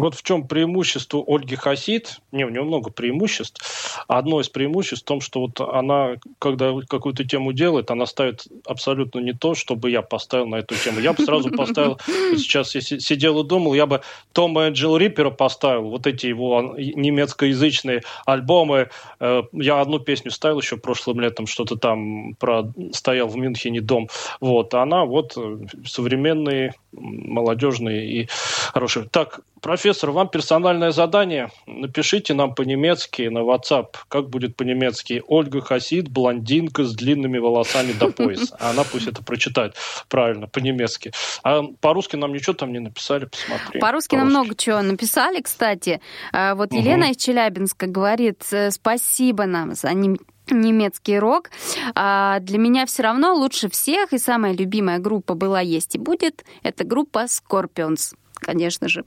Вот 0.08 0.16
в 0.16 0.24
чем 0.24 0.48
преимущество 0.48 1.22
Ольги 1.28 1.58
Хасид. 1.58 2.20
Не, 2.32 2.46
у 2.46 2.50
нее 2.50 2.64
много 2.64 2.92
преимуществ. 2.92 4.06
Одно 4.08 4.40
из 4.40 4.48
преимуществ 4.48 5.04
в 5.04 5.06
том, 5.06 5.20
что 5.20 5.42
вот 5.42 5.60
она, 5.60 6.16
когда 6.40 6.72
какую-то 6.88 7.26
тему 7.26 7.52
делает, 7.52 7.92
она 7.92 8.06
ставит 8.06 8.48
абсолютно 8.66 9.20
не 9.20 9.34
то, 9.34 9.54
чтобы 9.54 9.92
я 9.92 10.02
поставил 10.02 10.48
на 10.48 10.56
эту 10.60 10.76
тему. 10.76 11.02
Я 11.02 11.12
бы 11.12 11.26
сразу 11.26 11.50
поставил, 11.52 12.00
сейчас 12.38 12.74
я 12.76 12.80
си- 12.80 13.02
сидел 13.02 13.42
и 13.44 13.46
думал, 13.46 13.74
я 13.74 13.86
бы 13.86 14.00
Тома 14.32 14.68
Энджел 14.70 14.96
Риппера 14.96 15.30
поставил, 15.30 15.90
вот 15.90 16.08
эти 16.08 16.28
его 16.28 16.74
немецкоязычные 16.78 18.04
альбомы. 18.26 18.90
Э, 19.20 19.42
Я 19.52 19.82
одну 19.82 20.00
песню 20.00 20.32
ставил 20.32 20.62
еще 20.62 20.78
прошлым 20.78 21.20
летом, 21.20 21.48
что-то 21.48 21.76
там 21.76 22.36
про 22.36 22.72
стоял 22.94 23.28
в 23.28 23.36
Мюнхене 23.36 23.82
дом. 23.82 24.08
Вот, 24.40 24.74
а 24.74 24.84
она 24.84 25.04
вот 25.04 25.34
э, 25.36 25.58
современные, 25.86 26.76
молодежные 26.94 28.10
и 28.10 28.30
хорошие. 28.72 29.06
Так, 29.12 29.42
профессор, 29.62 29.97
вам 30.04 30.30
персональное 30.30 30.92
задание. 30.92 31.50
Напишите 31.66 32.34
нам 32.34 32.54
по-немецки 32.56 33.24
на 33.24 33.40
WhatsApp, 33.40 33.88
как 34.08 34.30
будет 34.30 34.56
по-немецки. 34.56 35.24
Ольга 35.28 35.62
Хасид, 35.62 36.10
блондинка 36.10 36.84
с 36.84 36.94
длинными 36.96 37.38
волосами 37.38 37.94
до 37.94 38.12
пояса. 38.12 38.56
Она 38.60 38.84
пусть 38.84 39.08
это 39.08 39.24
прочитает 39.24 39.76
правильно, 40.10 40.48
по-немецки. 40.48 41.12
А 41.44 41.64
по-русски 41.82 42.16
нам 42.16 42.34
ничего 42.34 42.54
там 42.54 42.72
не 42.72 42.80
написали, 42.80 43.26
посмотри. 43.26 43.80
По-русски 43.80 44.16
нам 44.16 44.28
много 44.28 44.56
чего 44.56 44.82
написали, 44.82 45.42
кстати. 45.42 46.02
А, 46.32 46.56
Вот. 46.56 46.72
Елена 46.74 47.12
из 47.12 47.18
Челябинска 47.18 47.88
говорит, 47.88 48.44
э, 48.52 48.72
спасибо 48.72 49.46
нам 49.46 49.74
за 49.76 49.94
нем- 49.94 50.20
немецкий 50.50 51.20
рок. 51.20 51.50
А 51.96 52.40
для 52.40 52.58
меня 52.58 52.86
все 52.86 53.04
равно 53.04 53.34
лучше 53.34 53.70
всех 53.70 54.14
и 54.14 54.18
самая 54.18 54.54
любимая 54.54 55.00
группа 55.00 55.34
была, 55.34 55.60
есть 55.62 55.96
и 55.96 55.98
будет. 56.00 56.46
Это 56.64 56.84
группа 56.84 57.26
Scorpions, 57.26 58.16
конечно 58.36 58.88
же. 58.88 59.04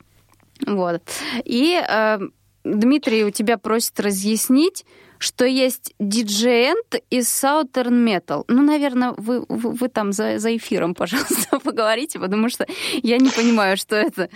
Вот. 0.67 1.03
И 1.45 1.81
э, 1.81 2.19
Дмитрий 2.65 3.25
у 3.25 3.31
тебя 3.31 3.59
просит 3.59 3.99
разъяснить, 4.01 4.85
что 5.19 5.45
есть 5.45 5.95
диджей-энд 5.99 7.03
и 7.11 7.21
Southern 7.21 8.05
Metal. 8.05 8.45
Ну, 8.49 8.63
наверное, 8.63 9.13
вы, 9.17 9.45
вы, 9.49 9.73
вы 9.73 9.89
там 9.89 10.13
за, 10.13 10.39
за 10.39 10.57
эфиром, 10.57 10.95
пожалуйста, 10.97 11.59
поговорите, 11.61 12.19
потому 12.19 12.49
что 12.49 12.67
я 13.03 13.19
не 13.19 13.31
понимаю, 13.31 13.77
что 13.77 13.97
это. 13.97 14.29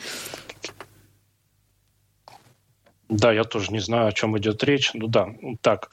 Да, 3.09 3.33
я 3.33 3.45
тоже 3.45 3.71
не 3.71 3.81
знаю, 3.81 4.09
о 4.09 4.13
чем 4.13 4.37
идет 4.39 4.65
речь. 4.65 4.93
Ну 4.95 5.09
да, 5.09 5.29
так. 5.61 5.91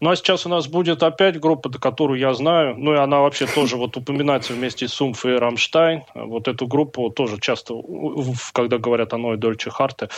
Ну 0.00 0.10
а 0.10 0.16
сейчас 0.16 0.44
у 0.44 0.50
нас 0.50 0.68
будет 0.68 1.02
опять 1.02 1.40
группа, 1.40 1.70
которую 1.70 2.20
я 2.20 2.34
знаю. 2.34 2.76
Ну 2.76 2.92
и 2.92 2.98
она 2.98 3.20
вообще 3.20 3.46
тоже 3.46 3.76
вот 3.76 3.96
упоминается 3.96 4.52
вместе 4.52 4.86
с 4.86 5.00
Oomph 5.00 5.24
и 5.24 5.30
Рамштайн. 5.30 6.02
Вот 6.14 6.48
эту 6.48 6.66
группу 6.66 7.08
тоже 7.10 7.40
часто, 7.40 7.74
когда 8.52 8.76
говорят 8.76 9.14
о 9.14 9.18
Neue 9.18 9.38
Deutsche 9.38 9.70
Härte, 9.70 10.08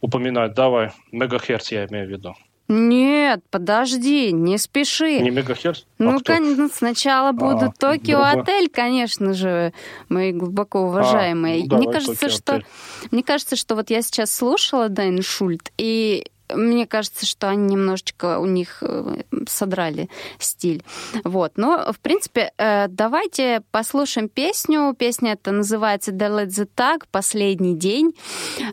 упоминают. 0.00 0.54
Давай, 0.54 0.90
Мегахерц 1.12 1.70
я 1.70 1.84
имею 1.84 2.06
в 2.06 2.10
виду. 2.10 2.34
Нет, 2.66 3.40
подожди, 3.50 4.32
не 4.32 4.56
спеши. 4.56 5.20
Не 5.20 5.30
Мегахерц? 5.30 5.80
а 5.82 5.84
Ну, 6.02 6.20
кто? 6.20 6.32
конечно, 6.34 6.68
сначала 6.72 7.32
будут 7.32 7.62
А, 7.62 7.72
Токио 7.78 8.20
другой. 8.24 8.40
Отель, 8.42 8.68
конечно 8.70 9.34
же, 9.34 9.72
мои 10.08 10.32
глубоко 10.32 10.80
уважаемые. 10.80 11.60
ну, 11.64 11.66
давай, 11.68 11.84
мне 11.84 11.92
кажется, 11.92 12.14
Токио 12.20 12.28
что 12.36 12.54
Отель. 12.54 12.66
мне 13.10 13.22
кажется, 13.22 13.56
что 13.56 13.74
вот 13.74 13.90
я 13.90 14.00
сейчас 14.00 14.34
слушала 14.34 14.88
Дайн 14.88 15.20
Шульт, 15.22 15.72
и 15.76 16.26
мне 16.52 16.86
кажется, 16.86 17.26
что 17.26 17.48
они 17.48 17.74
немножечко 17.74 18.38
у 18.38 18.46
них 18.46 18.82
э, 18.82 19.22
содрали 19.48 20.08
стиль. 20.38 20.82
Вот. 21.24 21.52
Но, 21.56 21.92
в 21.92 22.00
принципе, 22.00 22.52
э, 22.58 22.88
давайте 22.88 23.62
послушаем 23.70 24.28
песню. 24.28 24.94
Песня 24.98 25.32
эта 25.32 25.52
называется 25.52 26.10
«The 26.10 26.44
Let 26.44 26.48
the 26.48 26.68
Tag», 26.76 27.04
«Последний 27.10 27.76
день». 27.76 28.14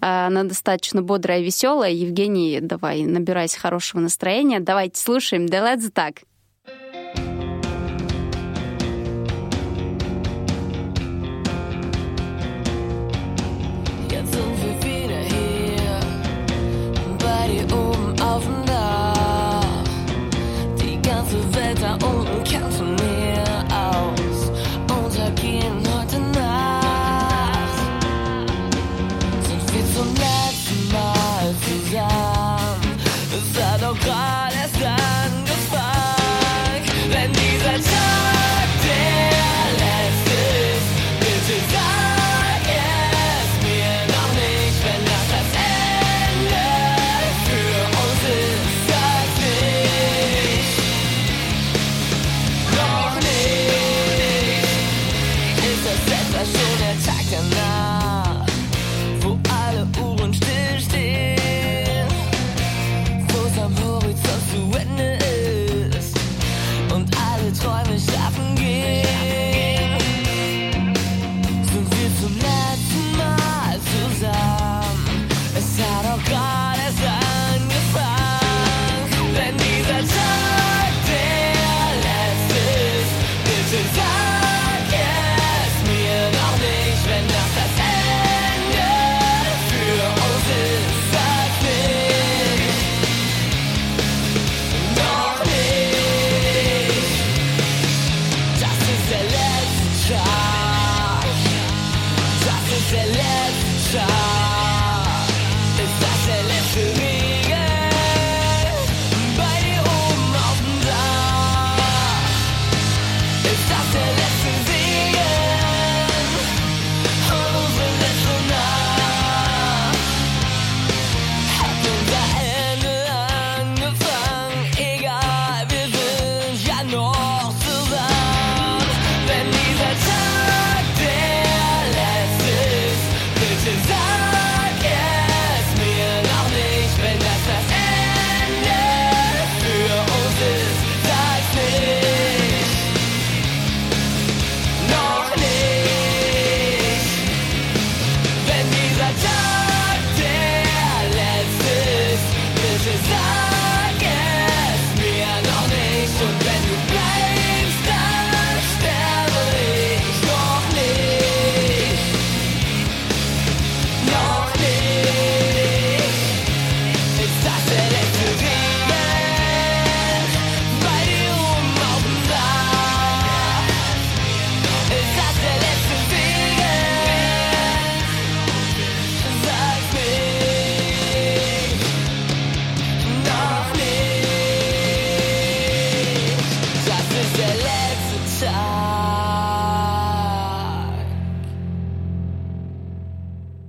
Э, 0.02 0.28
Она 0.28 0.44
достаточно 0.44 1.02
бодрая 1.02 1.40
и 1.40 1.46
веселая. 1.46 1.92
Евгений, 1.92 2.60
давай, 2.62 3.04
набирайся 3.04 3.60
хорошего 3.60 4.02
настроения. 4.02 4.60
Давайте 4.60 5.00
слушаем 5.02 5.46
«The 5.46 5.64
Let 5.64 5.78
the 5.78 5.92
Tag». 5.92 6.18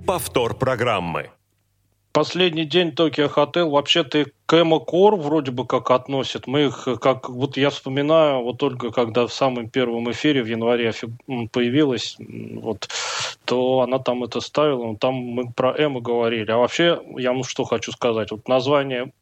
Повтор 0.06 0.54
программы. 0.54 1.30
Последний 2.12 2.66
день 2.66 2.92
Токио 2.92 3.28
Хотел 3.28 3.70
вообще-то 3.70 4.18
и 4.18 4.26
к 4.44 4.52
Эмо-Кор 4.52 5.16
вроде 5.16 5.50
бы 5.50 5.66
как 5.66 5.90
относят. 5.90 6.46
Мы 6.46 6.66
их, 6.66 6.86
как 7.00 7.30
вот 7.30 7.56
я 7.56 7.70
вспоминаю, 7.70 8.42
вот 8.42 8.58
только 8.58 8.90
когда 8.90 9.26
в 9.26 9.32
самом 9.32 9.70
первом 9.70 10.10
эфире 10.10 10.42
в 10.42 10.46
январе 10.46 10.92
появилась, 11.50 12.16
вот, 12.18 12.90
то 13.46 13.80
она 13.80 13.98
там 13.98 14.24
это 14.24 14.40
ставила, 14.40 14.84
ну, 14.84 14.96
там 14.96 15.14
мы 15.14 15.50
про 15.52 15.74
Эмо 15.78 16.02
говорили. 16.02 16.50
А 16.50 16.58
вообще, 16.58 17.00
я 17.16 17.32
вам 17.32 17.44
что 17.44 17.64
хочу 17.64 17.92
сказать, 17.92 18.30
вот 18.30 18.46
название 18.46 19.12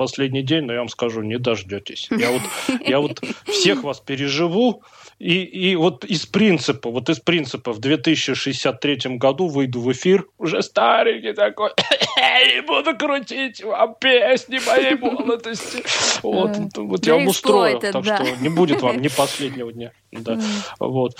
последний 0.00 0.42
день, 0.42 0.64
но 0.64 0.72
я 0.72 0.78
вам 0.78 0.88
скажу, 0.88 1.20
не 1.20 1.38
дождетесь. 1.38 2.08
Я 2.10 2.30
вот, 2.30 2.42
я 2.86 3.00
вот 3.00 3.20
всех 3.44 3.82
вас 3.84 4.00
переживу, 4.00 4.82
и, 5.18 5.42
и 5.42 5.76
вот 5.76 6.06
из 6.06 6.24
принципа, 6.24 6.90
вот 6.90 7.10
из 7.10 7.20
принципа 7.20 7.74
в 7.74 7.80
2063 7.80 9.18
году 9.18 9.48
выйду 9.48 9.82
в 9.82 9.92
эфир, 9.92 10.26
уже 10.38 10.62
старенький 10.62 11.34
такой, 11.34 11.72
и 12.56 12.62
буду 12.62 12.96
крутить 12.96 13.62
вам 13.62 13.94
песни 14.00 14.58
моей 14.66 14.94
молодости. 14.98 15.84
Вот, 16.22 16.56
вот 16.76 17.06
я 17.06 17.16
вам 17.16 17.26
устрою, 17.26 17.78
так 17.78 18.02
что 18.02 18.24
не 18.40 18.48
будет 18.48 18.80
вам 18.80 19.02
ни 19.02 19.08
последнего 19.16 19.70
дня. 19.70 19.92
Да, 20.12 20.40
вот. 20.78 21.12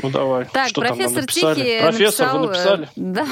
Ну 0.00 0.10
давай. 0.10 0.46
Так, 0.46 0.68
что 0.68 0.80
там 0.80 0.96
профессор 0.96 1.20
написали? 1.20 1.54
Тихий 1.54 1.80
Профессор, 1.80 2.26
написал, 2.26 2.40
вы 2.40 2.46
написали? 2.46 2.84
э, 2.84 2.88
да, 2.96 3.26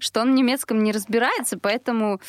что 0.00 0.20
он 0.20 0.32
в 0.32 0.34
немецком 0.34 0.82
не 0.82 0.90
разбирается, 0.90 1.58
поэтому, 1.58 2.20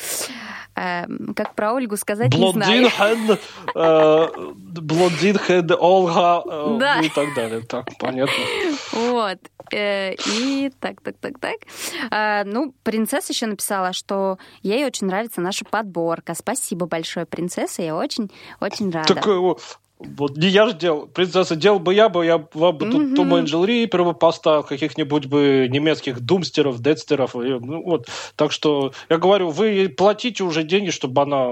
э, 0.76 1.04
как 1.36 1.54
про 1.54 1.72
Ольгу 1.74 1.96
сказать, 1.96 2.32
не 2.34 2.52
знаю. 2.52 2.90
Блондинхен, 2.90 3.38
э, 3.74 4.28
блондинхен, 4.80 5.70
Олга, 5.78 6.42
э, 6.46 6.76
Да. 6.78 6.96
ну 6.96 7.02
и 7.04 7.08
так 7.08 7.34
далее. 7.34 7.60
Так, 7.62 7.86
понятно. 7.98 8.34
Вот. 8.92 9.38
Э, 9.72 10.14
И 10.14 10.70
так, 10.80 11.00
так, 11.00 11.16
так, 11.20 11.38
так. 11.38 11.56
А, 12.10 12.44
Ну, 12.44 12.74
принцесса 12.82 13.32
еще 13.32 13.46
написала, 13.46 13.92
что 13.92 14.38
ей 14.62 14.84
очень 14.84 15.06
нравится 15.06 15.40
наша 15.40 15.64
подборка. 15.64 16.34
Спасибо 16.34 16.86
большое, 16.86 17.26
принцесса. 17.26 17.82
Я 17.82 17.96
очень, 17.96 18.30
очень 18.60 18.90
рада. 18.90 19.14
Так, 19.14 19.26
э, 19.26 19.54
вот 20.16 20.36
не 20.36 20.48
я 20.48 20.66
же 20.66 20.74
делал. 20.74 21.06
Принцесса, 21.06 21.56
делал 21.56 21.78
бы 21.78 21.94
я 21.94 22.08
бы, 22.08 22.24
я 22.24 22.44
вам 22.54 22.76
бы 22.76 22.90
тут 22.90 23.02
Мгм. 23.02 23.16
Том 23.16 23.36
Энджел 23.36 23.64
Риппер 23.64 24.04
бы 24.04 24.14
поставил, 24.14 24.62
каких-нибудь 24.62 25.26
бы 25.26 25.68
немецких 25.70 26.20
думстеров, 26.20 26.80
дедстеров. 26.80 27.34
и, 27.36 27.58
Ну, 27.60 27.82
вот. 27.82 28.08
Так 28.36 28.52
что, 28.52 28.92
я 29.08 29.18
говорю, 29.18 29.50
вы 29.50 29.88
платите 29.88 30.44
уже 30.44 30.62
деньги, 30.64 30.90
чтобы 30.90 31.22
она 31.22 31.48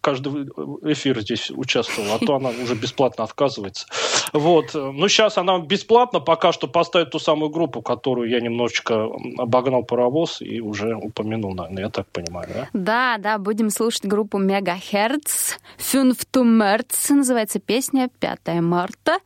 каждый 0.00 0.48
эфир 0.92 1.20
здесь 1.20 1.50
участвовала, 1.50 2.14
а 2.14 2.24
то 2.24 2.36
она 2.36 2.50
уже 2.50 2.74
бесплатно 2.74 3.24
отказывается. 3.24 3.86
Вот. 4.32 4.74
Ну, 4.74 5.08
сейчас 5.08 5.38
она 5.38 5.58
бесплатно 5.58 6.20
пока 6.20 6.52
что 6.52 6.68
поставит 6.68 7.10
ту 7.10 7.18
самую 7.18 7.50
группу, 7.50 7.82
которую 7.82 8.30
я 8.30 8.40
немножечко 8.40 9.08
обогнал 9.38 9.82
паровоз 9.82 10.42
и 10.42 10.60
уже 10.60 10.94
упомянул, 10.94 11.54
наверное, 11.54 11.84
я 11.84 11.90
так 11.90 12.06
понимаю, 12.08 12.48
да? 12.54 12.68
Да, 12.72 13.18
да, 13.18 13.38
будем 13.38 13.70
слушать 13.70 14.04
группу 14.04 14.38
Мегахерц. 14.38 15.56
März 16.46 17.14
называется 17.14 17.58
песня 17.66 18.08
5 18.20 18.60
марта. 18.62 19.18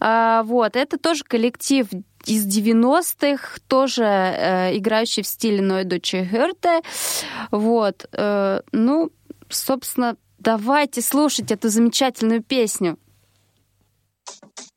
А, 0.00 0.42
вот, 0.44 0.76
это 0.76 0.98
тоже 0.98 1.24
коллектив 1.24 1.86
из 2.26 2.46
90-х, 2.46 3.58
тоже 3.68 4.04
э, 4.04 4.76
играющий 4.76 5.22
в 5.22 5.26
стиле 5.26 5.60
Neue 5.60 5.83
Deutsche 5.83 6.28
Härte. 6.30 6.82
Вот, 7.50 8.06
э, 8.12 8.60
ну, 8.72 9.10
собственно, 9.48 10.16
давайте 10.38 11.02
слушать 11.02 11.50
эту 11.52 11.68
замечательную 11.68 12.42
песню. 12.42 12.98
Siehst 14.26 14.56
du 14.56 14.73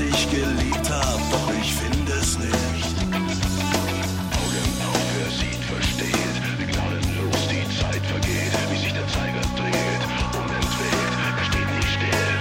ich 0.00 0.30
geliebt 0.30 0.90
hab, 0.90 1.20
doch 1.30 1.52
ich 1.60 1.74
finde 1.74 2.12
es 2.12 2.38
nicht. 2.38 2.94
Augen 4.38 4.70
auf, 4.88 5.06
wer 5.16 5.30
sieht, 5.30 5.62
versteht, 5.68 6.36
gnadenlos 6.56 7.42
die 7.50 7.66
Zeit 7.78 8.04
vergeht, 8.06 8.54
wie 8.70 8.78
sich 8.80 8.92
der 8.92 9.06
Zeiger 9.08 9.44
dreht, 9.60 10.02
unentwegt, 10.40 11.16
er 11.36 11.44
steht 11.48 11.70
nicht 11.76 11.92
still. 11.96 12.36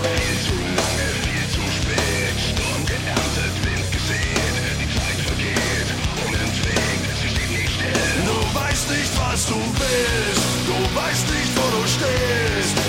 Viel 0.00 0.36
zu 0.48 0.56
lange, 0.78 1.08
viel 1.24 1.46
zu 1.56 1.64
spät, 1.76 2.36
Sturm 2.48 2.82
geerntet, 2.88 3.54
Wind 3.64 3.86
gesät, 3.92 4.64
die 4.80 4.90
Zeit 4.96 5.20
vergeht, 5.28 5.88
unentwegt, 6.24 7.04
sie 7.20 7.28
steht 7.28 7.50
nicht 7.52 7.72
still. 7.76 8.16
Du 8.24 8.36
weißt 8.58 8.86
nicht, 8.90 9.12
was 9.20 9.40
du 9.46 9.58
willst, 9.60 10.44
du 10.68 10.76
weißt 10.96 11.26
nicht, 11.36 11.52
wo 11.56 11.64
stehst. 11.86 12.83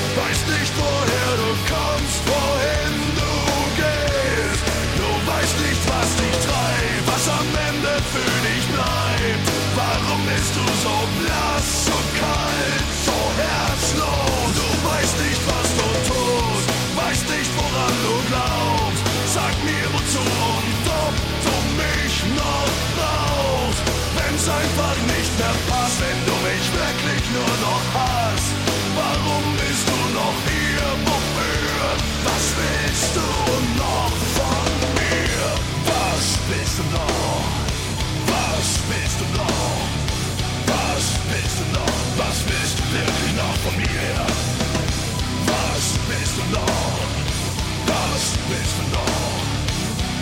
Wenn's 24.46 24.58
einfach 24.58 24.96
nicht 25.08 25.40
mehr 25.40 25.56
passt, 25.70 26.00
wenn 26.02 26.22
du 26.26 26.36
mich 26.46 26.66
wirklich 26.70 27.24
nur 27.34 27.54
noch 27.66 27.82
hast. 27.98 28.54
Warum 28.94 29.44
bist 29.58 29.88
du 29.90 29.98
noch 30.14 30.38
hier? 30.46 30.86
Wofür? 31.02 31.86
Was 32.26 32.46
willst 32.54 33.16
du 33.16 33.26
noch 33.82 34.14
von 34.38 34.70
mir? 35.02 35.50
Was 35.90 36.38
willst 36.46 36.78
du 36.78 36.84
noch? 36.94 37.42
Was 38.30 38.68
willst 38.86 39.18
du 39.18 39.26
noch? 39.34 39.82
Was 40.70 41.06
willst 41.26 41.58
du 41.58 41.66
noch? 41.74 41.98
Was 42.22 42.38
willst 42.46 42.78
du 42.78 42.84
wirklich 42.94 43.34
noch 43.42 43.56
von 43.66 43.76
mir? 43.82 44.14
Was 45.50 45.86
willst 46.06 46.38
du 46.38 46.46
noch? 46.54 47.02
Was 47.90 48.24
willst 48.46 48.78
du 48.78 48.86
noch? 48.94 49.42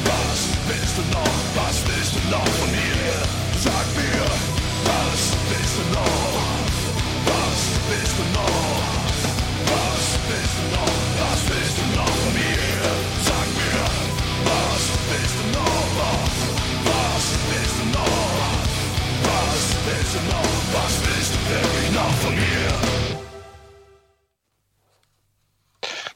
Was 0.07 0.39
willst 0.67 0.95
du 0.95 1.03
noch? 1.12 1.36
Was 1.59 1.75
willst 1.88 2.15
du 2.15 2.19
noch 2.31 2.47
von 2.55 2.71
mir? 2.71 3.22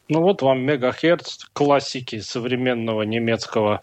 Ну 0.09 0.21
вот 0.21 0.41
вам 0.41 0.61
мегахерц 0.61 1.45
классики 1.51 2.19
современного 2.21 3.01
немецкого. 3.01 3.81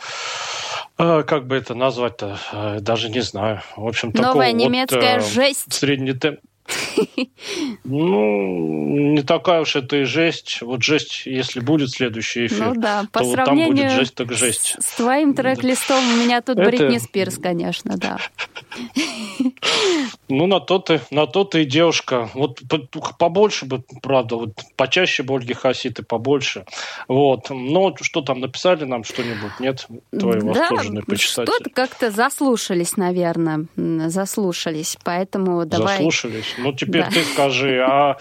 Э, 0.98 1.22
как 1.24 1.46
бы 1.46 1.56
это 1.56 1.74
назвать-то? 1.74 2.38
Э, 2.52 2.78
даже 2.80 3.08
не 3.10 3.20
знаю. 3.20 3.60
В 3.76 3.86
общем, 3.86 4.12
Новая 4.14 4.52
вот, 4.52 4.56
немецкая 4.56 5.18
э, 5.18 5.20
жесть. 5.20 5.72
Средний 5.72 6.12
темп. 6.12 6.40
Ну, 7.84 9.12
не 9.14 9.22
такая 9.22 9.60
уж 9.60 9.76
это 9.76 9.96
и 9.96 10.04
жесть. 10.04 10.62
Вот 10.62 10.82
жесть, 10.82 11.26
если 11.26 11.60
будет 11.60 11.90
следующий 11.90 12.46
эфир, 12.46 12.68
Ну 12.68 12.74
да, 12.80 13.04
по 13.12 13.20
то 13.20 13.24
вот 13.26 13.36
там 13.36 13.44
сравнению 13.46 13.76
будет 13.76 13.92
жесть 13.92 14.14
так 14.14 14.32
жесть. 14.32 14.76
с 14.80 14.96
твоим 14.96 15.34
трек-листом 15.34 16.02
у 16.12 16.16
меня 16.24 16.40
тут 16.40 16.58
Это- 16.58 16.70
Бритни 16.70 16.98
Спирс, 16.98 17.38
конечно, 17.38 17.96
да. 17.96 18.18
Ну, 20.28 20.46
на 20.46 20.58
то 20.58 20.78
ты, 20.78 21.00
на 21.10 21.26
то 21.26 21.44
ты 21.44 21.62
и 21.62 21.64
девушка. 21.66 22.30
Вот 22.34 22.60
по- 22.68 22.78
побольше 23.18 23.66
бы, 23.66 23.82
правда, 24.02 24.36
вот 24.36 24.52
почаще 24.76 25.22
бы 25.22 25.34
Ольги 25.34 25.52
Хаситы, 25.52 26.02
побольше. 26.02 26.64
Вот. 27.08 27.50
Но 27.50 27.94
что 28.00 28.22
там, 28.22 28.40
написали 28.40 28.84
нам 28.84 29.04
что-нибудь? 29.04 29.60
Нет? 29.60 29.86
Твои 30.18 30.40
да, 30.40 30.46
восторженные 30.46 31.02
почитатели. 31.04 31.52
что-то 31.54 31.70
как-то 31.70 32.10
заслушались, 32.10 32.96
наверное, 32.96 33.66
заслушались, 33.76 34.96
поэтому 35.04 35.64
давай... 35.66 35.96
Заслушались. 35.96 36.53
Ну, 36.58 36.72
теперь 36.72 37.02
Да. 37.02 37.10
ты 37.10 37.22
скажи, 37.24 37.80
а 37.80 38.16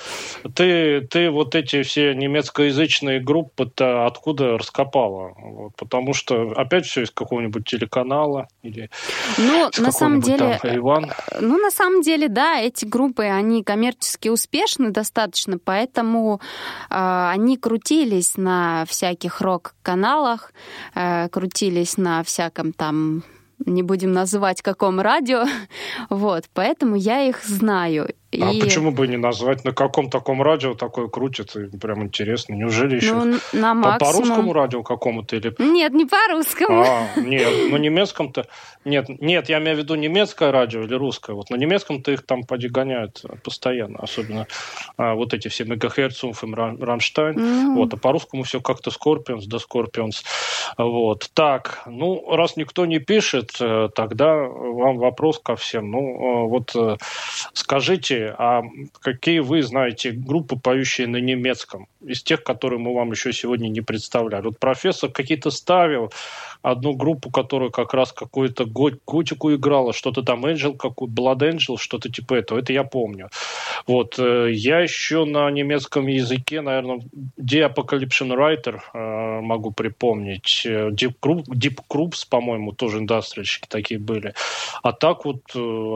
ты, 0.56 1.02
ты 1.02 1.30
вот 1.30 1.56
эти 1.56 1.84
все 1.84 2.14
немецкоязычные 2.14 3.20
группы-то 3.20 4.06
откуда 4.06 4.58
раскопала? 4.58 5.34
Вот, 5.38 5.76
потому 5.76 6.14
что 6.14 6.52
опять 6.56 6.86
все 6.86 7.04
из 7.04 7.12
какого-нибудь 7.12 7.66
телеканала 7.66 8.48
или 8.62 8.90
Ну, 9.38 9.70
с 9.72 9.80
на 9.80 9.92
самом 9.92 10.22
деле, 10.22 10.60
там 10.62 10.76
Иван? 10.76 11.12
Ну, 11.40 11.58
на 11.58 11.72
самом 11.72 12.02
деле, 12.02 12.28
да, 12.28 12.60
эти 12.60 12.86
группы, 12.86 13.24
они 13.24 13.64
коммерчески 13.64 14.30
успешны 14.30 14.92
достаточно, 14.92 15.58
поэтому 15.58 16.42
э, 16.90 17.30
они 17.32 17.58
крутились 17.58 18.38
на 18.38 18.86
всяких 18.88 19.42
рок-каналах, 19.42 20.54
э, 20.96 21.30
крутились 21.30 21.98
на 21.98 22.24
всяком 22.24 22.74
там 22.74 23.24
не 23.66 23.84
будем 23.84 24.12
называть 24.12 24.62
каком 24.62 25.00
радио, 25.00 25.46
вот, 26.10 26.46
поэтому 26.54 26.96
я 26.96 27.22
их 27.22 27.44
знаю. 27.44 28.10
А 28.42 28.52
И, 28.52 28.60
почему 28.60 28.92
бы 28.92 29.08
не 29.08 29.18
назвать? 29.18 29.64
На 29.64 29.74
каком 29.74 30.10
таком 30.10 30.42
радио 30.42 30.74
такое 30.74 31.08
крутится? 31.08 31.68
Прям 31.82 32.04
интересно. 32.04 32.54
Неужели 32.54 32.96
еще 32.96 33.14
Ну, 33.14 33.38
на 33.54 33.76
по, 33.76 33.98
по 34.00 34.06
русскому 34.08 34.28
максимум. 34.28 34.52
радио 34.54 34.84
какому-то 34.84 35.36
или 35.36 35.54
Нет, 35.60 35.94
не 35.94 36.06
по-русскому. 36.06 36.84
А, 36.84 37.08
нет, 37.20 37.50
ну 37.70 37.78
немецком-то... 37.78 38.46
Нет, 38.86 39.08
нет, 39.08 39.50
я 39.50 39.60
имею 39.60 39.78
в 39.78 39.80
виду 39.80 39.96
немецкое 39.96 40.52
радио 40.52 40.84
или 40.84 40.94
русское. 40.96 41.34
Вот 41.34 41.50
на 41.50 41.56
немецком-то 41.56 42.12
их 42.12 42.26
там 42.26 42.44
поди 42.44 42.68
гоняют 42.68 43.24
постоянно. 43.44 44.00
Особенно 44.00 44.48
а, 44.98 45.16
вот 45.16 45.34
эти 45.34 45.48
все 45.48 45.64
Мегахерц, 45.66 46.24
и 46.24 46.28
Рамштайн. 46.54 47.36
Ну, 47.36 47.76
Вот, 47.76 47.94
а 47.94 47.98
по-русскому 47.98 48.44
все 48.44 48.62
как-то 48.62 48.92
Скорпионс, 48.92 49.46
да 49.46 49.60
Скорпионс. 49.60 50.24
Вот. 50.78 51.30
Так, 51.34 51.84
ну, 51.86 52.36
раз 52.36 52.58
никто 52.58 52.86
не 52.86 53.00
пишет, 53.00 53.52
э, 53.60 53.90
тогда 53.96 54.36
вам 54.36 54.98
вопрос 54.98 55.40
ко 55.40 55.56
всем. 55.56 55.92
Ну, 55.92 56.00
э, 56.00 56.48
вот 56.48 56.76
э, 56.76 56.98
а 58.38 58.64
какие 59.00 59.40
вы 59.40 59.62
знаете 59.62 60.12
группы, 60.12 60.56
поющие 60.58 61.08
на 61.08 61.18
немецком? 61.18 61.88
Из 62.06 62.22
тех, 62.24 62.44
которые 62.44 62.80
мы 62.80 62.94
вам 62.94 63.12
еще 63.12 63.32
сегодня 63.34 63.70
не 63.70 63.82
представляли. 63.82 64.46
Вот 64.46 64.60
профессор 64.60 65.10
какие-то 65.12 65.52
ставил, 65.52 66.12
одну 66.64 66.94
группу, 66.94 67.30
которая 67.30 67.70
как 67.70 67.94
раз 67.94 68.12
какую-то 68.14 68.66
го- 68.66 68.92
готику 69.06 69.54
играла, 69.54 69.94
что-то 69.94 70.24
там 70.24 70.46
Engel, 70.46 70.76
какой 70.76 71.08
Blutengel, 71.10 71.78
что-то 71.78 72.10
типа 72.10 72.36
этого. 72.36 72.60
Это 72.60 72.74
я 72.74 72.84
помню. 72.84 73.30
Вот. 73.86 74.18
э, 74.18 74.52
Я 74.52 74.80
еще 74.80 75.26
на 75.26 75.52
немецком 75.52 76.08
языке, 76.08 76.62
наверное, 76.62 77.02
Die 77.40 77.74
Apokalyptischen 77.74 78.22
Reiter 78.22 78.80
э, 78.94 79.42
могу 79.42 79.72
припомнить. 79.72 80.64
Э, 80.66 80.90
Die 80.90 81.16
Krupp, 81.22 81.44
Die 81.50 81.80
Krupps, 81.90 82.26
по-моему, 82.30 82.72
тоже 82.72 83.00
индастриальщики 83.00 83.68
такие 83.68 84.00
были. 84.00 84.34
А 84.82 84.94
так 84.94 85.26
вот 85.26 85.42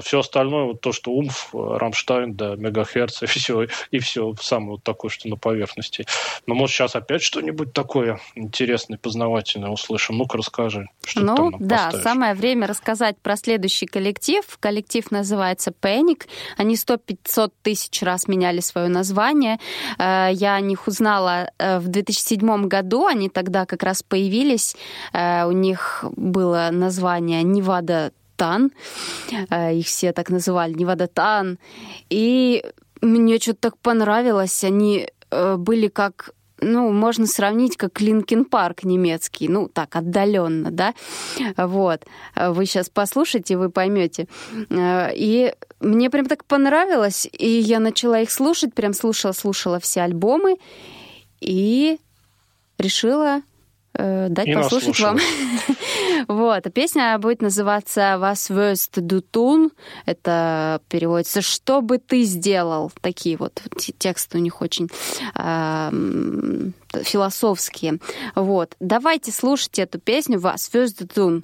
все 0.04 0.20
остальное, 0.20 0.66
вот 0.66 0.82
то, 0.82 0.92
что 0.92 1.12
Oomph, 1.12 1.50
э, 1.54 1.78
Рамштайн, 2.18 2.34
да, 2.36 2.56
Мегахерц, 2.56 3.22
и 3.24 3.26
все, 3.28 3.68
и 3.92 4.00
все 4.00 4.34
самое 4.42 4.72
вот 4.72 4.84
такое, 4.84 5.10
что 5.10 5.28
на 5.30 5.36
поверхности. 5.36 6.06
Но 6.46 6.56
может 6.56 6.76
сейчас 6.76 6.96
опять 6.96 7.22
что-нибудь 7.22 7.74
такое 7.74 8.20
интересное, 8.36 8.98
познавательное 8.98 9.70
услышим. 9.70 10.18
Ну-ка 10.18 10.38
расскажи, 10.38 10.88
что 11.06 11.22
ты 11.22 11.26
там 11.26 11.36
Ну, 11.36 11.50
нам 11.52 11.68
да, 11.68 11.78
поставишь. 11.86 12.04
самое 12.04 12.34
время 12.34 12.68
рассказать 12.68 13.18
про 13.22 13.36
следующий 13.36 13.86
коллектив. 13.86 14.44
Коллектив 14.60 15.10
называется 15.12 15.72
Panic. 15.82 16.24
Они 16.58 16.76
100-500 16.76 17.52
тысяч 17.62 18.02
раз 18.02 18.28
меняли 18.28 18.60
свое 18.60 18.88
название. 18.88 19.60
Э, 19.98 20.30
Я 20.32 20.56
о 20.56 20.62
них 20.62 20.88
узнала 20.88 21.50
э, 21.58 21.80
в 21.80 21.88
2007 21.88 22.68
году. 22.68 23.06
Они 23.06 23.30
тогда 23.30 23.66
как 23.66 23.84
раз 23.84 24.04
появились. 24.04 24.76
Э, 25.14 25.46
У 25.46 25.52
них 25.52 26.04
было 26.16 26.70
название 26.72 27.44
Невада 27.44 28.12
Тан. 28.38 28.72
Э, 29.50 29.74
Их 29.76 29.88
все 29.88 30.14
так 30.14 30.30
называли 30.30 30.74
Невада 30.74 31.08
Тан. 31.08 31.60
И 32.10 32.64
мне 33.02 33.40
что-то 33.40 33.60
так 33.60 33.78
понравилось. 33.80 34.64
Они 34.64 35.10
э, 35.32 35.56
были 35.58 35.90
как 35.90 36.32
ну, 36.60 36.92
можно 36.92 37.28
сравнить 37.28 37.78
как 37.78 38.02
Линкин 38.02 38.46
Парк 38.46 38.84
немецкий, 38.84 39.48
ну, 39.48 39.68
так, 39.68 39.96
отдаленно, 39.96 40.72
да, 40.72 40.96
вот. 41.56 42.04
Вы 42.36 42.66
сейчас 42.66 42.90
послушайте, 42.90 43.58
вы 43.58 43.70
поймете. 43.70 44.28
Э, 44.72 45.12
И 45.14 45.54
мне 45.80 46.10
прям 46.10 46.26
так 46.26 46.46
понравилось, 46.46 47.30
и 47.32 47.48
я 47.48 47.80
начала 47.80 48.22
их 48.22 48.32
слушать, 48.32 48.74
прям 48.74 48.94
слушала, 48.94 49.34
слушала 49.34 49.80
все 49.80 50.02
альбомы, 50.02 50.58
и 51.40 52.00
решила 52.80 53.42
э, 53.98 54.28
дать 54.30 54.48
И 54.48 54.54
послушать 54.54 55.00
вам. 55.00 55.18
Вот, 56.28 56.66
а 56.66 56.70
песня 56.70 57.18
будет 57.20 57.42
называться 57.42 58.18
«Was 58.20 58.50
wirst 58.50 59.00
du 59.00 59.24
tun?» 59.32 59.72
Это 60.06 60.82
переводится 60.90 61.42
«Что 61.42 61.82
бы 61.82 62.00
ты 62.00 62.24
сделал?» 62.24 62.92
Такие 63.02 63.38
вот 63.38 63.62
тексты 63.98 64.38
у 64.38 64.42
них 64.42 64.62
очень 64.62 64.90
м, 65.36 66.74
философские. 66.94 68.00
Вот, 68.36 68.76
давайте 68.80 69.32
слушать 69.32 69.80
эту 69.80 70.00
песню 70.00 70.40
«Was 70.40 70.70
wirst 70.74 71.00
du 71.00 71.08
tun?» 71.08 71.44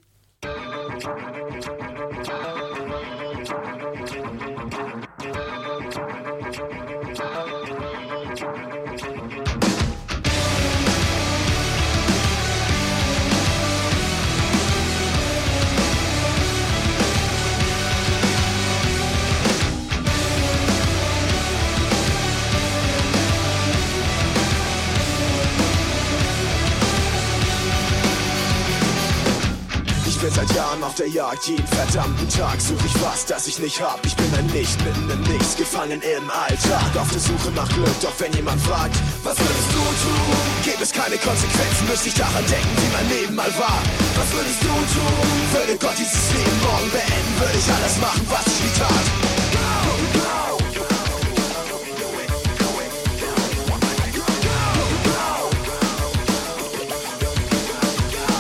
Seit 30.32 30.52
Jahren 30.56 30.84
auf 30.84 30.96
der 30.96 31.08
Jagd. 31.08 31.48
Jeden 31.48 31.68
verdammten 31.68 32.30
Tag 32.30 32.62
suche 32.62 32.86
ich 32.86 33.02
was, 33.02 33.26
das 33.26 33.48
ich 33.48 33.60
nicht 33.60 33.82
hab. 33.82 34.06
Ich 34.06 34.16
bin 34.16 34.34
ein 34.38 34.48
Licht 34.50 34.80
mitten 34.86 35.10
im 35.10 35.22
Nichts, 35.34 35.56
gefangen 35.56 36.02
im 36.02 36.30
Alltag. 36.30 36.96
Auf 37.00 37.10
der 37.12 37.20
Suche 37.20 37.52
nach 37.56 37.68
Glück, 37.70 38.00
doch 38.02 38.14
wenn 38.20 38.32
jemand 38.34 38.62
fragt, 38.62 38.96
was 39.24 39.38
würdest 39.38 39.70
du 39.72 39.80
tun? 39.80 40.38
Gibt 40.64 40.82
es 40.82 40.92
keine 40.92 41.18
Konsequenzen, 41.18 41.88
müsste 41.90 42.08
ich 42.10 42.14
daran 42.16 42.46
denken, 42.46 42.74
wie 42.78 42.94
mein 42.94 43.10
Leben 43.10 43.36
mal 43.36 43.52
war. 43.58 43.82
Was 44.16 44.32
würdest 44.34 44.62
du 44.62 44.68
tun? 44.68 45.28
Würde 45.52 45.78
Gott 45.78 45.98
dieses 45.98 46.32
Leben 46.34 46.60
morgen 46.62 46.90
beenden, 46.92 47.40
würde 47.40 47.58
ich 47.58 47.74
alles 47.74 47.98
machen, 48.00 48.26
was 48.30 48.48
ich 48.48 48.64
nie 48.64 48.74
tat. 48.80 49.06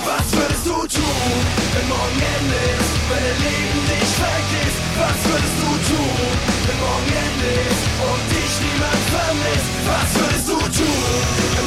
Was 0.05 0.31
würdest 0.31 0.65
du 0.65 0.99
tun, 0.99 1.62
wenn 1.83 1.89
morgen 1.89 2.47
ist, 2.79 2.93
wenn 3.09 3.23
dein 3.23 3.39
Leben 3.43 3.81
dich 3.87 4.09
vergisst? 4.23 4.79
Was 4.97 5.19
würdest 5.31 5.57
du 5.61 5.69
tun, 5.89 6.37
wenn 6.67 6.79
morgen 6.79 7.39
ist 7.67 7.83
und 8.07 8.23
dich 8.31 8.53
niemand 8.63 9.03
vermisst? 9.11 9.71
Was 9.87 10.09
würdest 10.19 10.47
du 10.49 10.57
tun, 10.79 11.62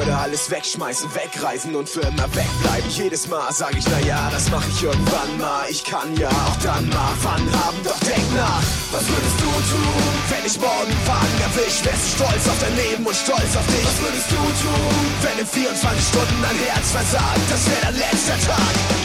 würde 0.00 0.16
alles 0.16 0.50
wegschmeißen, 0.50 1.14
wegreisen 1.14 1.76
und 1.76 1.86
für 1.86 2.00
immer 2.00 2.24
wegbleiben. 2.34 2.88
Jedes 2.88 3.28
Mal 3.28 3.52
sag 3.52 3.76
ich, 3.76 3.84
na 3.90 3.98
ja, 4.00 4.30
das 4.30 4.50
mach 4.50 4.66
ich 4.66 4.82
irgendwann 4.82 5.38
mal. 5.38 5.66
Ich 5.68 5.84
kann 5.84 6.16
ja 6.16 6.28
auch 6.28 6.56
dann 6.62 6.88
mal 6.88 7.14
Fun 7.20 7.44
haben, 7.60 7.76
doch 7.84 7.98
denk 8.00 8.34
nach. 8.34 8.62
Was 8.92 9.06
würdest 9.06 9.38
du 9.40 9.44
tun, 9.44 10.02
wenn 10.30 10.46
ich 10.46 10.58
morgen 10.58 10.94
Wagen 11.04 11.38
erwisch? 11.42 11.84
Wärst 11.84 12.04
du 12.06 12.24
stolz 12.24 12.48
auf 12.48 12.58
dein 12.60 12.76
Leben 12.76 13.04
und 13.04 13.14
stolz 13.14 13.52
auf 13.56 13.66
dich? 13.66 13.84
Was 13.84 14.00
würdest 14.00 14.30
du 14.30 14.36
tun, 14.36 14.96
wenn 15.20 15.38
in 15.38 15.46
24 15.46 16.08
Stunden 16.08 16.38
dein 16.40 16.58
Herz 16.72 16.90
versagt? 16.92 17.44
Das 17.50 17.66
wäre 17.66 17.92
dein 17.92 17.96
letzter 17.96 18.38
Tag. 18.48 18.99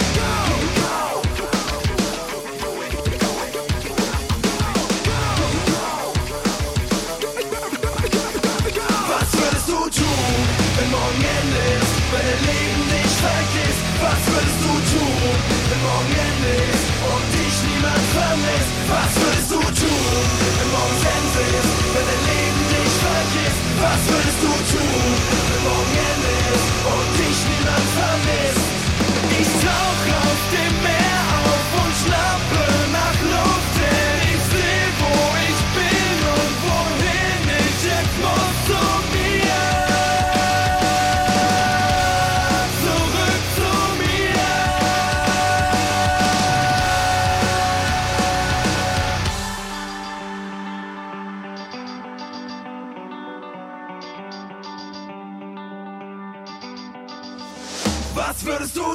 Morgen 11.05 11.21
Ende 11.21 11.61
ist, 11.81 11.95
wenn 12.11 12.25
dein 12.25 12.41
Leben 12.49 12.83
dich 12.89 13.13
vergisst? 13.21 13.83
Was 14.01 14.21
würdest 14.33 14.59
du 14.65 14.73
tun, 14.91 15.37
wenn 15.69 15.81
morgen 15.85 16.15
Ende 16.29 16.51
ist 16.73 16.87
und 17.11 17.25
dich 17.35 17.55
niemand 17.69 18.05
vermisst? 18.17 18.73
Was 18.89 19.11
würdest 19.21 19.49
du 19.51 19.59
tun, 19.81 19.84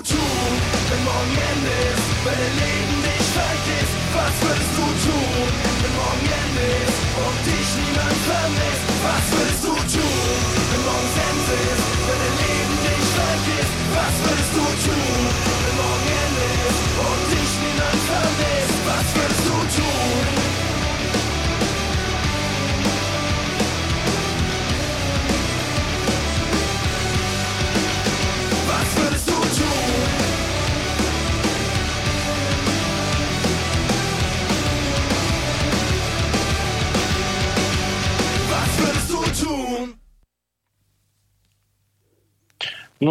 tun, 0.02 0.52
wenn 0.88 1.04
morgen 1.04 1.60
ist, 1.92 2.06
wenn 2.24 2.38
dein 2.40 2.56
Leben 2.62 2.98
dich 3.04 3.26
vergisst? 3.36 3.96
Was 4.16 4.34
würdest 4.42 4.72
du 4.76 4.86
tun, 5.06 5.52
wenn 5.82 5.94
morgen 6.00 6.56
ist 6.84 6.98
und 7.24 7.38
dich 7.46 7.68
niemand 7.80 8.18
vermisst? 8.28 8.84
Was 9.04 9.24
würdest 9.32 9.62
du 9.64 9.74
tun, 9.98 10.09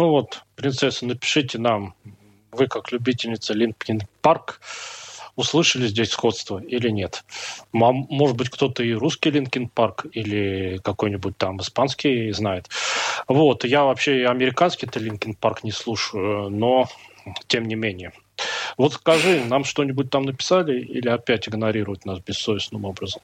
Ну 0.00 0.08
вот, 0.08 0.44
принцесса, 0.56 1.04
напишите 1.04 1.58
нам, 1.58 1.94
вы 2.52 2.68
как 2.68 2.90
любительница 2.90 3.52
Линкин 3.52 4.00
Парк, 4.22 4.62
услышали 5.36 5.88
здесь 5.88 6.08
сходство 6.08 6.58
или 6.58 6.88
нет? 6.88 7.22
Может 7.72 8.34
быть, 8.34 8.48
кто-то 8.48 8.82
и 8.82 8.94
русский 8.94 9.30
Линкин 9.30 9.68
Парк 9.68 10.06
или 10.10 10.80
какой-нибудь 10.82 11.36
там 11.36 11.60
испанский 11.60 12.32
знает. 12.32 12.70
Вот, 13.28 13.66
я 13.66 13.84
вообще 13.84 14.20
и 14.20 14.24
американский-то 14.24 14.98
Линкин 14.98 15.34
Парк 15.34 15.64
не 15.64 15.70
слушаю, 15.70 16.48
но 16.48 16.88
тем 17.46 17.68
не 17.68 17.74
менее. 17.74 18.14
Вот 18.78 18.94
скажи, 18.94 19.44
нам 19.44 19.64
что-нибудь 19.64 20.08
там 20.08 20.22
написали 20.22 20.80
или 20.80 21.10
опять 21.10 21.46
игнорируют 21.46 22.06
нас 22.06 22.20
бессовестным 22.20 22.86
образом? 22.86 23.20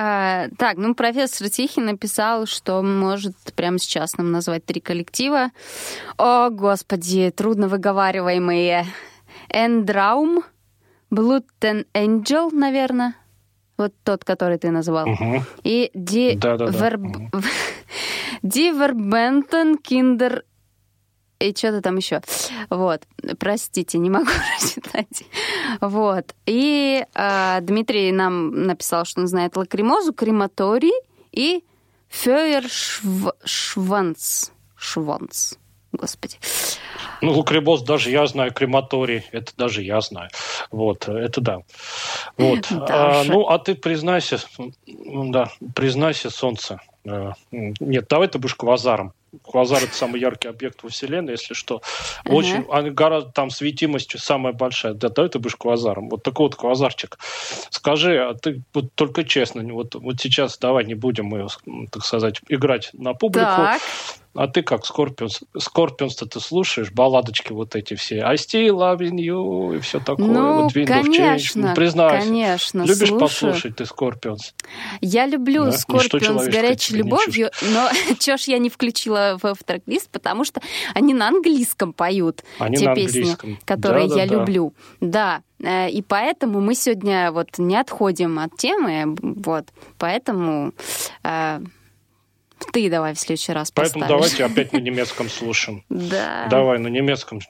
А, 0.00 0.46
так, 0.58 0.76
ну, 0.76 0.94
профессор 0.94 1.48
Тихий 1.48 1.80
написал, 1.80 2.46
что 2.46 2.82
может 2.82 3.34
прямо 3.56 3.80
сейчас 3.80 4.16
нам 4.16 4.30
назвать 4.30 4.64
три 4.64 4.80
коллектива. 4.80 5.50
О, 6.16 6.50
господи, 6.50 7.32
трудно 7.36 7.66
выговариваемые. 7.66 8.86
Endraum, 9.52 10.44
Blutengel, 11.10 12.50
наверное. 12.52 13.16
Вот 13.76 13.92
тот, 14.04 14.24
который 14.24 14.58
ты 14.58 14.70
назвал. 14.70 15.08
Мгм. 15.08 15.42
И 15.64 15.90
Die 15.94 16.38
Verb... 16.40 17.32
Verbannten 18.42 19.78
Kinder 19.78 20.44
и 21.40 21.54
что-то 21.56 21.80
там 21.82 21.96
еще. 21.96 22.20
Вот. 22.70 23.02
Простите, 23.38 23.98
не 23.98 24.10
могу 24.10 24.26
прочитать. 24.58 25.22
Вот. 25.80 26.34
И 26.46 27.04
а, 27.14 27.60
Дмитрий 27.60 28.10
нам 28.12 28.64
написал, 28.64 29.04
что 29.04 29.20
он 29.20 29.28
знает 29.28 29.56
Лакримозу, 29.56 30.12
крематорий 30.12 30.92
и 31.32 31.62
фёершванц. 32.08 34.50
Шванц. 34.76 35.54
Господи. 35.92 36.36
Ну, 37.22 37.32
лакрибоз 37.32 37.82
даже 37.82 38.10
я 38.10 38.26
знаю, 38.26 38.52
крематорий, 38.52 39.24
это 39.32 39.52
даже 39.56 39.82
я 39.82 40.00
знаю. 40.00 40.28
Вот, 40.70 41.08
это 41.08 41.40
да. 41.40 41.58
Вот. 42.36 42.66
А, 42.70 43.24
ну, 43.24 43.48
а 43.48 43.58
ты 43.58 43.74
признайся, 43.74 44.38
да, 44.86 45.50
признайся, 45.74 46.30
солнце. 46.30 46.80
Э, 47.04 47.32
м, 47.52 47.74
Нет, 47.80 48.06
давай 48.08 48.28
ты 48.28 48.38
будешь 48.38 48.54
квазаром. 48.54 49.12
Квазар 49.42 49.82
это 49.82 49.94
самый 49.94 50.20
яркий 50.20 50.48
объект 50.48 50.82
во 50.82 50.88
Вселенной, 50.88 51.32
если 51.32 51.54
что. 51.54 51.82
Очень, 52.24 52.64
а 52.70 52.82
гораздо 52.82 53.30
там 53.30 53.50
светимостью 53.50 54.20
самая 54.20 54.52
большая. 54.52 54.94
Да, 54.94 55.08
давай 55.08 55.30
ты 55.30 55.38
будешь 55.38 55.56
квазаром. 55.56 56.08
Вот 56.08 56.22
такой 56.22 56.46
вот 56.46 56.56
квазарчик. 56.56 57.18
Скажи, 57.70 58.18
а 58.18 58.34
ты 58.34 58.62
вот 58.74 58.94
только 58.94 59.24
честно, 59.24 59.62
вот, 59.72 59.94
вот 59.94 60.20
сейчас 60.20 60.58
давай 60.58 60.84
не 60.84 60.94
будем 60.94 61.26
мы, 61.26 61.46
так 61.90 62.04
сказать, 62.04 62.40
играть 62.48 62.90
на 62.92 63.14
публику. 63.14 63.46
Так. 63.46 63.82
А 64.34 64.46
ты 64.46 64.62
как, 64.62 64.86
Скорпионс? 64.86 65.40
Скорпионс-то 65.56 66.26
ты 66.26 66.38
слушаешь, 66.40 66.92
балладочки 66.92 67.52
вот 67.52 67.74
эти 67.74 67.94
все. 67.94 68.20
I 68.20 68.36
still 68.36 68.70
loving 68.76 69.16
you 69.16 69.76
и 69.76 69.80
все 69.80 69.98
такое. 69.98 70.26
Ну, 70.26 70.62
вот 70.62 70.76
Wind 70.76 70.86
конечно, 70.86 71.68
Ну, 71.70 71.74
признайся. 71.74 72.26
конечно, 72.26 72.82
Любишь 72.82 72.96
слушаю. 73.08 73.18
послушать 73.20 73.76
ты 73.76 73.86
Скорпионс? 73.86 74.54
Я 75.00 75.26
люблю 75.26 75.64
Да? 75.64 75.70
нежно 75.70 75.78
Скорпионс 75.98 76.46
горячей 76.48 76.96
любовью, 76.96 77.50
но 77.72 77.88
чё 78.18 78.36
ж 78.36 78.42
я 78.42 78.58
не 78.58 78.68
включила 78.70 79.38
в, 79.42 79.54
трек-лист, 79.64 80.08
потому 80.10 80.44
что 80.44 80.60
они 80.94 81.14
на 81.14 81.28
английском 81.28 81.92
поют 81.92 82.42
Они 82.58 82.76
те 82.76 82.94
песни, 82.94 83.36
которые 83.64 84.06
я 84.06 84.14
Да-да-да. 84.26 84.34
люблю. 84.40 84.74
Да, 85.00 85.42
э, 85.62 85.90
и 85.90 86.02
поэтому 86.02 86.60
мы 86.60 86.74
сегодня 86.74 87.32
вот 87.32 87.58
не 87.58 87.76
отходим 87.76 88.38
от 88.38 88.56
темы, 88.56 89.16
вот, 89.20 89.64
поэтому 89.98 90.72
э, 91.24 91.60
ты 92.72 92.90
давай 92.90 93.14
в 93.14 93.18
следующий 93.18 93.52
раз 93.52 93.70
Поэтому 93.70 94.04
поставишь. 94.04 94.30
давайте 94.30 94.44
опять 94.52 94.72
на 94.72 94.78
немецком 94.78 95.28
слушаем. 95.28 95.84
Да. 95.88 96.46
Давай 96.50 96.78
на 96.78 96.88
немецком 96.88 97.40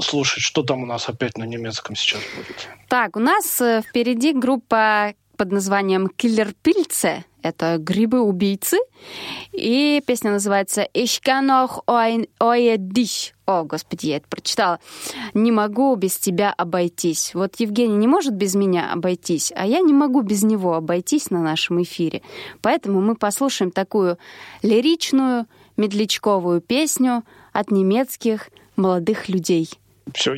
слушать. 0.00 0.42
Что 0.42 0.62
там 0.62 0.82
у 0.82 0.86
нас 0.86 1.08
опять 1.08 1.36
на 1.38 1.44
немецком 1.44 1.96
сейчас 1.96 2.20
будет? 2.36 2.68
Так, 2.88 3.16
у 3.16 3.20
нас 3.20 3.60
э, 3.60 3.82
впереди 3.88 4.32
группа 4.32 5.14
под 5.36 5.52
названием 5.52 6.08
«Киллер-пильце». 6.08 7.24
Это 7.46 7.78
грибы-убийцы. 7.78 8.76
И 9.52 10.02
песня 10.04 10.32
называется 10.32 10.88
«Ich 10.94 11.20
kann 11.24 11.48
auch 11.48 11.84
euer 11.86 12.76
dich». 12.76 13.32
О, 13.46 13.62
господи, 13.62 14.06
я 14.06 14.16
это 14.16 14.26
прочитала. 14.28 14.80
«Не 15.32 15.52
могу 15.52 15.94
без 15.94 16.18
тебя 16.18 16.52
обойтись». 16.52 17.32
Вот 17.34 17.60
Евгений 17.60 17.96
не 17.96 18.08
может 18.08 18.34
без 18.34 18.56
меня 18.56 18.92
обойтись, 18.92 19.52
а 19.54 19.64
я 19.64 19.80
не 19.80 19.92
могу 19.92 20.22
без 20.22 20.42
него 20.42 20.74
обойтись 20.74 21.30
на 21.30 21.40
нашем 21.40 21.80
эфире. 21.82 22.22
Поэтому 22.60 23.00
мы 23.00 23.14
послушаем 23.14 23.70
такую 23.70 24.18
лиричную, 24.62 25.46
медлячковую 25.76 26.60
песню 26.60 27.22
от 27.52 27.70
немецких 27.70 28.48
молодых 28.74 29.28
людей. 29.28 29.70
Все, 30.12 30.34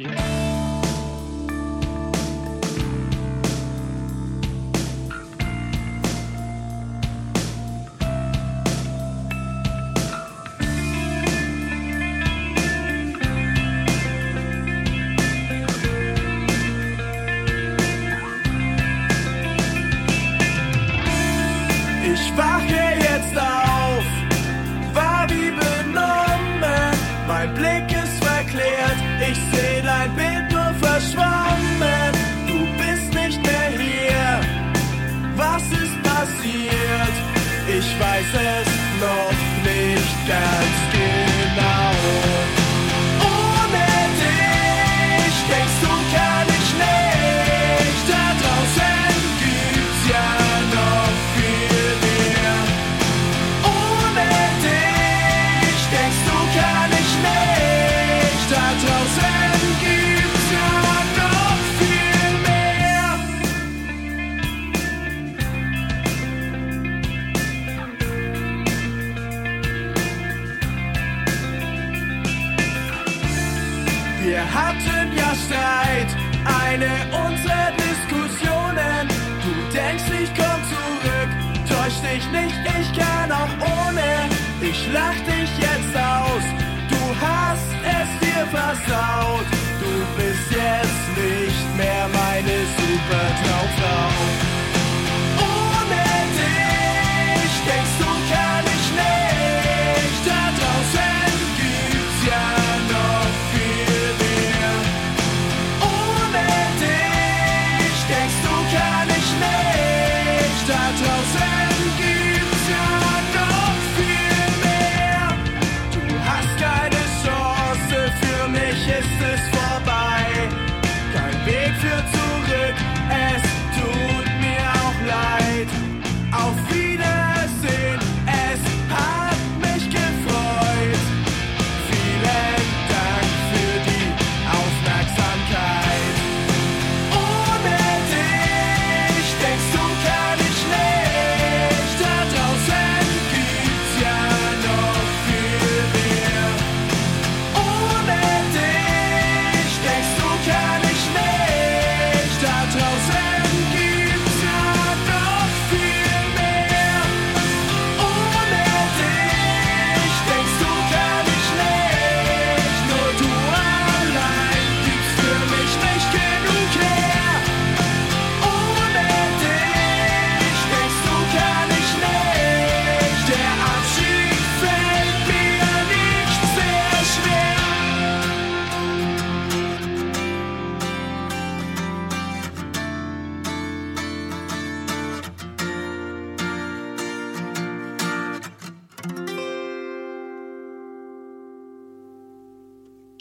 versaut. 88.51 89.47
Du 89.81 89.93
bist 90.17 90.51
jetzt 90.51 91.05
nicht 91.17 91.77
mehr 91.77 92.09
meine 92.13 92.57
super 92.77 93.27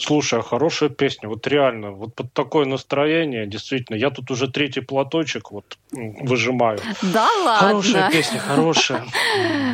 Слушай, 0.08 0.38
а 0.38 0.42
хорошая 0.42 0.88
песня, 0.88 1.28
вот 1.28 1.46
реально, 1.46 1.90
вот 1.90 2.14
под 2.14 2.32
такое 2.32 2.64
настроение, 2.64 3.46
действительно, 3.46 3.94
я 3.94 4.08
тут 4.08 4.30
уже 4.30 4.48
третий 4.48 4.80
платочек 4.80 5.50
вот 5.50 5.76
выжимаю. 5.92 6.78
Да 7.02 7.28
Хорошая 7.44 8.04
ладно. 8.04 8.10
песня, 8.10 8.38
хорошая. 8.38 9.04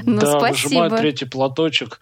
Ну, 0.06 0.20
да, 0.20 0.38
спасибо. 0.38 0.52
выжимаю 0.52 0.90
третий 0.90 1.24
платочек. 1.24 2.00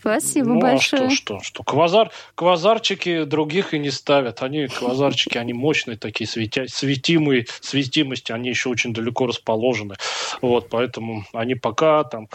Спасибо 0.00 0.50
ну, 0.50 0.60
большое. 0.60 1.06
а 1.06 1.10
что, 1.10 1.38
что, 1.40 1.40
что? 1.42 1.62
Квазар, 1.64 2.10
квазарчики 2.34 3.24
других 3.24 3.74
и 3.74 3.78
не 3.78 3.90
ставят. 3.90 4.42
Они, 4.42 4.66
квазарчики, 4.68 5.38
они 5.38 5.52
мощные 5.52 5.96
такие, 5.96 6.28
светя, 6.28 6.66
светимые, 6.68 7.46
светимости, 7.60 8.30
они 8.30 8.48
еще 8.48 8.68
очень 8.68 8.92
далеко 8.92 9.26
расположены. 9.26 9.96
Вот, 10.40 10.68
поэтому 10.70 11.24
они 11.32 11.54
пока 11.56 12.04
там 12.04 12.28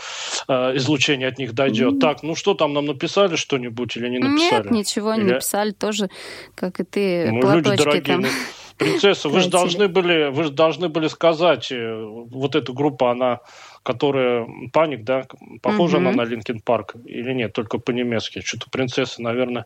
э, 0.48 0.76
излучение 0.76 1.28
от 1.28 1.38
них 1.38 1.54
дойдет. 1.54 2.00
Так, 2.00 2.22
ну 2.24 2.36
что 2.36 2.54
там 2.54 2.74
нам 2.74 2.86
написали 2.86 3.36
что-нибудь 3.36 3.96
или 3.96 4.10
не 4.10 4.20
написали? 4.20 4.64
Нет, 4.64 4.72
ничего 4.72 5.14
не 5.16 5.22
Или- 5.22 5.34
написали 5.34 5.72
тоже, 5.72 6.10
как 6.56 6.80
и 6.80 6.84
ты, 6.84 7.32
Ну, 7.32 7.56
люди 7.56 7.76
дорогие, 7.76 8.02
там. 8.02 8.22
ну, 8.22 8.28
принцесса, 8.78 9.30
вы 9.30 9.40
же 9.40 9.50
должны 9.50 9.88
были, 9.88 10.30
вы 10.32 10.44
же 10.44 10.50
должны 10.52 10.90
были 10.90 11.08
сказать, 11.08 11.72
э, 11.72 12.04
вот 12.04 12.56
эта 12.56 12.74
группа, 12.74 13.12
она, 13.12 13.40
которая 13.84 14.48
Паник, 14.72 15.04
да, 15.04 15.26
похожа 15.62 15.98
Мгм. 16.00 16.08
она 16.08 16.24
на 16.24 16.26
Линкен 16.28 16.60
Парк 16.62 16.96
или 17.06 17.34
нет, 17.34 17.54
только 17.54 17.78
по-немецки. 17.78 18.42
Что-то 18.42 18.70
принцесса, 18.70 19.22
наверное, 19.22 19.66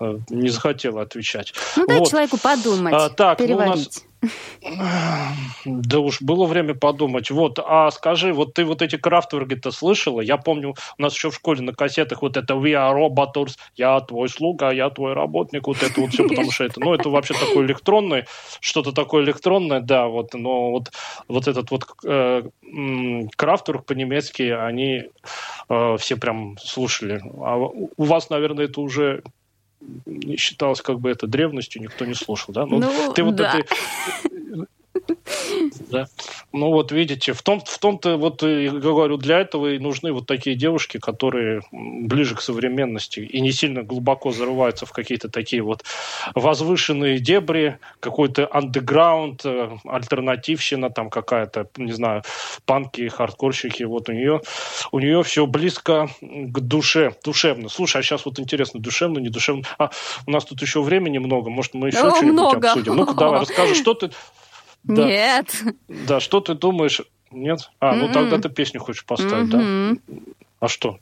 э, 0.00 0.18
не 0.30 0.48
захотела 0.48 1.02
отвечать. 1.02 1.52
Ну, 1.76 1.86
дай 1.86 1.98
Вот. 1.98 2.10
человеку 2.10 2.38
подумать, 2.38 2.94
А, 2.96 3.08
так, 3.10 3.38
ну, 3.40 3.44
у 3.44 3.48
нас- 3.48 3.56
переварить. 3.58 4.04
Да 5.64 5.98
уж 6.00 6.20
было 6.20 6.44
время 6.46 6.74
подумать. 6.74 7.30
Вот, 7.30 7.58
а 7.58 7.90
скажи, 7.90 8.32
вот 8.34 8.52
ты 8.54 8.64
вот 8.66 8.82
эти 8.82 8.96
крафтверги-то 8.96 9.70
слышала? 9.70 10.20
Я 10.20 10.36
помню, 10.36 10.74
у 10.98 11.02
нас 11.02 11.14
еще 11.14 11.30
в 11.30 11.34
школе 11.34 11.62
на 11.62 11.72
кассетах 11.72 12.20
вот 12.22 12.36
это 12.36 12.54
We 12.54 12.72
are 12.72 12.94
robots, 12.94 13.52
я 13.76 13.98
твой 14.00 14.28
слуга, 14.28 14.70
я 14.72 14.90
твой 14.90 15.14
работник, 15.14 15.66
вот 15.66 15.82
это 15.82 16.00
вот 16.00 16.10
все, 16.10 16.28
потому 16.28 16.50
что 16.50 16.64
это, 16.64 16.80
ну, 16.80 16.92
это 16.94 17.08
вообще 17.08 17.34
такое 17.34 17.64
электронное, 17.64 18.26
что-то 18.60 18.92
такое 18.92 19.24
электронное, 19.24 19.80
да, 19.80 20.06
вот, 20.06 20.34
но 20.34 20.70
вот, 20.70 20.90
вот 21.28 21.48
этот 21.48 21.70
вот 21.70 21.84
э, 22.04 22.42
крафтверк 23.36 23.84
по-немецки, 23.84 24.42
они 24.42 25.08
э, 25.68 25.96
все 25.98 26.16
прям 26.16 26.56
слушали. 26.58 27.20
А 27.24 27.56
у 27.56 28.04
вас, 28.04 28.30
наверное, 28.30 28.66
это 28.66 28.80
уже 28.80 29.22
считалось 30.36 30.82
как 30.82 31.00
бы 31.00 31.10
это 31.10 31.26
древностью, 31.26 31.82
никто 31.82 32.04
не 32.04 32.14
слушал, 32.14 32.52
да? 32.52 32.66
Ну, 32.66 32.82
ты 33.14 33.22
вот 33.22 33.36
да. 33.36 33.58
этой 33.58 33.66
Да. 35.90 36.06
Ну 36.52 36.70
вот 36.70 36.92
видите, 36.92 37.32
в, 37.32 37.42
том, 37.42 37.60
в 37.60 37.78
том-то, 37.78 38.16
вот 38.16 38.42
я 38.42 38.70
говорю, 38.70 39.16
для 39.16 39.40
этого 39.40 39.74
и 39.74 39.78
нужны 39.78 40.12
вот 40.12 40.26
такие 40.26 40.56
девушки, 40.56 40.98
которые 40.98 41.62
ближе 41.72 42.34
к 42.34 42.40
современности 42.40 43.20
и 43.20 43.40
не 43.40 43.52
сильно 43.52 43.82
глубоко 43.82 44.30
зарываются 44.30 44.86
в 44.86 44.92
какие-то 44.92 45.28
такие 45.28 45.62
вот 45.62 45.84
возвышенные 46.34 47.18
дебри, 47.18 47.78
какой-то 48.00 48.48
андеграунд, 48.50 49.44
э, 49.44 49.76
альтернативщина 49.84 50.90
там 50.90 51.10
какая-то, 51.10 51.68
не 51.76 51.92
знаю, 51.92 52.22
панки, 52.64 53.08
хардкорщики, 53.08 53.82
вот 53.84 54.08
у 54.08 54.12
нее, 54.12 54.40
у 54.92 54.98
нее 54.98 55.22
все 55.22 55.46
близко 55.46 56.08
к 56.20 56.60
душе, 56.60 57.14
душевно. 57.24 57.68
Слушай, 57.68 58.00
а 58.00 58.02
сейчас 58.02 58.24
вот 58.24 58.38
интересно, 58.38 58.80
душевно, 58.80 59.18
не 59.18 59.28
душевно? 59.28 59.64
А, 59.78 59.90
у 60.26 60.30
нас 60.30 60.44
тут 60.44 60.62
еще 60.62 60.82
времени 60.82 61.18
много, 61.18 61.50
может, 61.50 61.74
мы 61.74 61.88
еще 61.88 61.98
что-нибудь 61.98 62.64
обсудим? 62.64 62.96
Ну-ка, 62.96 63.14
давай, 63.14 63.40
расскажи, 63.40 63.74
что 63.74 63.94
ты... 63.94 64.10
Да. 64.84 65.06
Нет. 65.06 65.62
Да, 65.88 66.20
что 66.20 66.40
ты 66.40 66.54
думаешь? 66.54 67.02
Нет? 67.30 67.70
А, 67.80 67.94
ну 67.94 68.04
М-м. 68.04 68.12
тогда 68.12 68.38
ты 68.38 68.48
песню 68.48 68.80
хочешь 68.80 69.04
поставить, 69.04 69.50
да? 69.50 69.58
Мгм. 69.58 70.00
А 70.58 70.68
что? 70.68 70.98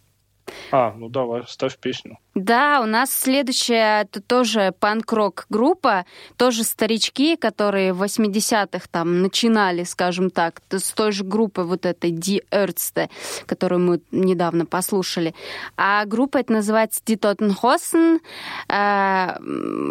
А, 0.72 0.92
ну 0.96 1.08
давай, 1.08 1.44
ставь 1.46 1.78
песню. 1.78 2.18
Да, 2.34 2.80
у 2.82 2.86
нас 2.86 3.10
следующая 3.12 4.02
это 4.02 4.20
тоже 4.20 4.72
панк-рок 4.78 5.46
группа, 5.48 6.06
тоже 6.36 6.62
старички, 6.62 7.36
которые 7.36 7.92
в 7.92 8.02
80-х 8.02 8.86
там 8.90 9.22
начинали, 9.22 9.82
скажем 9.82 10.30
так, 10.30 10.62
с 10.70 10.92
той 10.92 11.10
же 11.10 11.24
группы 11.24 11.62
вот 11.62 11.84
этой 11.84 12.12
Die 12.12 12.40
Ärzte, 12.52 13.10
которую 13.46 13.80
мы 13.80 14.00
недавно 14.12 14.66
послушали. 14.66 15.34
А 15.76 16.04
группа 16.04 16.38
это 16.38 16.52
называется 16.52 17.00
Die 17.04 17.18
Totenhosen, 17.18 18.20
Э, 18.68 19.36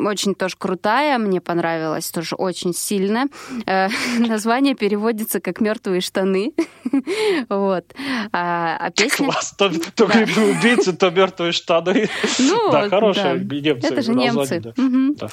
очень 0.05 0.35
тоже 0.35 0.55
крутая, 0.57 1.17
мне 1.17 1.41
понравилась 1.41 2.09
тоже 2.09 2.35
очень 2.35 2.73
сильно. 2.73 3.25
Э, 3.65 3.89
Название 4.19 4.75
переводится 4.75 5.39
как 5.39 5.61
«Мертвые 5.61 6.01
штаны». 6.01 6.53
Вот. 7.49 7.85
А 8.31 8.77
а 8.79 8.91
песня... 8.91 9.25
Класс, 9.27 9.53
то, 9.57 9.69
то 9.95 10.07
убийцы, 10.49 10.93
то 10.93 11.09
мертвые 11.09 11.51
штаны. 11.51 12.09
Ну, 12.39 12.71
да, 12.71 12.89
хорошие 12.89 13.37
да. 13.37 13.55
немцы. 13.55 13.87
Это 13.87 14.01
же 14.01 14.13
немцы. 14.13 14.59
да. 14.59 14.73
Мгм. 14.77 15.15
Да. 15.15 15.29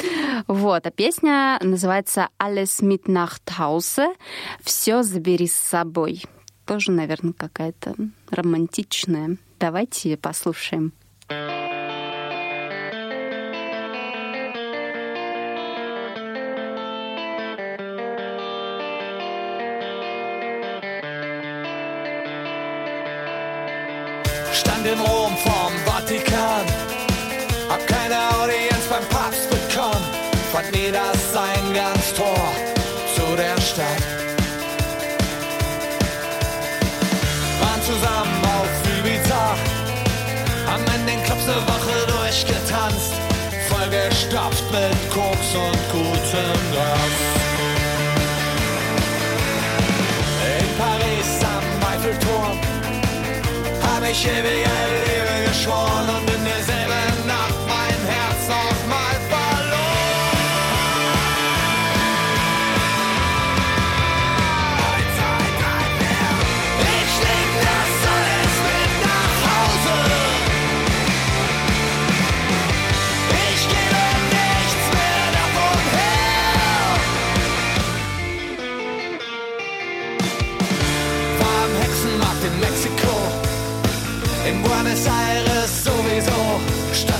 Вот, 0.47 0.87
а 0.87 0.91
песня 0.91 1.59
называется 1.63 2.29
«Alles 2.39 2.83
mit 2.83 3.07
nach 3.07 3.39
Hause», 3.59 4.15
«Все 4.63 5.03
забери 5.03 5.47
с 5.47 5.55
собой». 5.55 6.23
Тоже, 6.67 6.93
наверное, 6.93 7.35
какая-то 7.35 7.95
романтичная. 8.31 9.37
Давайте 9.61 10.17
послушаем. 10.17 10.93
Stand 24.85 24.99
in 24.99 25.07
Rom 25.07 25.35
vorm 25.39 25.73
Vatikan, 25.87 26.67
hab 27.71 27.87
keine 27.87 28.17
Audienz 28.37 28.85
beim 28.91 29.05
Papst 29.09 29.49
bekommen, 29.49 30.05
fand 30.53 30.71
nie 30.73 30.93
das 30.93 31.35
Eingangstor 31.35 32.37
zu 33.15 33.35
der 33.35 33.59
Stadt. 33.63 34.05
Waren 37.61 37.83
zusammen 37.83 38.43
auf 38.45 38.69
Ibiza, 38.99 39.57
haben 40.67 40.85
in 41.01 41.07
den 41.07 41.23
Clubs 41.25 41.49
eine 41.49 41.63
Woche 41.67 42.07
durchgetanzt, 42.07 43.15
vollgestopft 43.69 44.65
mit 44.71 45.11
Koks 45.11 45.55
und 45.55 45.93
gutem 45.93 46.73
Gras. 46.73 47.34
siebie, 54.13 54.59
ja, 54.59 54.71
leven 55.07 55.55
gewoon 55.55 56.17
onder 56.17 56.45
dezelfde 56.45 57.14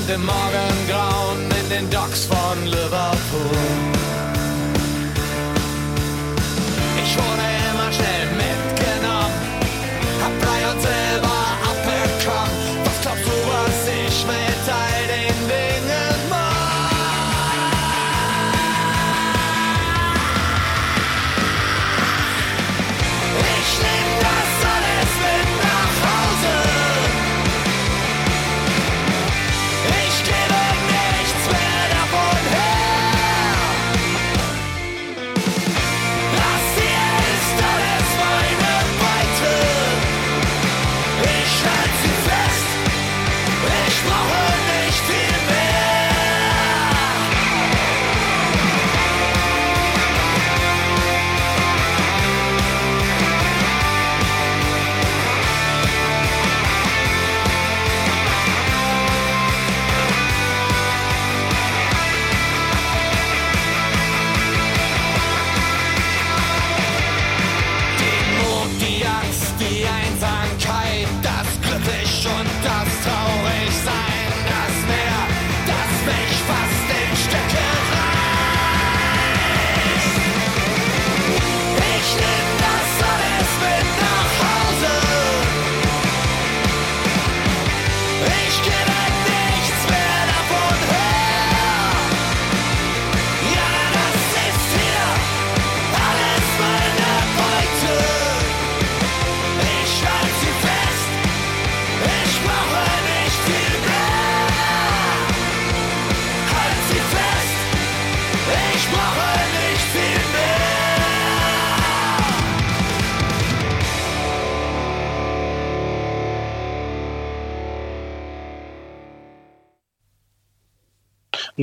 stand 0.05 0.11
im 0.11 0.27
Morgengrauen 0.27 1.51
in 1.63 1.69
den 1.71 1.91
Docks 1.91 2.27
von 2.27 2.67
Liverpool. 2.67 3.84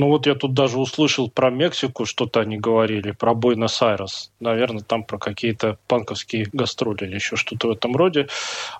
Ну 0.02 0.08
вот 0.08 0.26
я 0.26 0.34
тут 0.34 0.52
даже 0.52 0.80
услышал 0.80 1.30
про 1.30 1.48
Мексику, 1.50 2.06
что-то 2.06 2.40
они 2.40 2.56
говорили, 2.56 3.12
про 3.12 3.34
Буэнос-Айрес. 3.34 4.32
Наверное, 4.40 4.82
там 4.82 5.04
про 5.04 5.16
какие-то 5.16 5.78
панковские 5.86 6.48
гастроли 6.52 7.04
или 7.04 7.14
еще 7.14 7.36
что-то 7.36 7.68
в 7.68 7.70
этом 7.70 7.94
роде. 7.94 8.26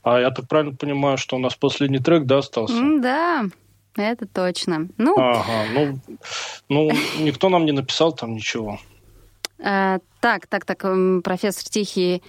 А 0.03 0.18
я 0.18 0.33
так 0.33 0.49
правильно 0.49 0.75
понимаю, 0.75 1.18
что 1.18 1.37
у 1.37 1.39
нас 1.39 1.55
последний 1.55 2.01
трек, 2.01 2.25
да, 2.25 2.39
остался? 2.39 2.75
Да, 3.01 3.45
это 3.95 4.27
точно. 4.27 4.89
Ну, 4.99 5.14
Ага, 5.16 5.64
ну, 5.73 6.01
ну, 6.68 6.91
никто 7.20 7.51
нам 7.51 7.66
не 7.66 7.73
написал 7.73 8.12
там 8.12 8.35
ничего. 8.35 8.81
Э, 9.61 10.01
так, 10.20 10.49
так, 10.49 10.64
так, 10.64 10.85
м, 10.85 11.23
профессор 11.23 11.70
Тихий 11.70 12.20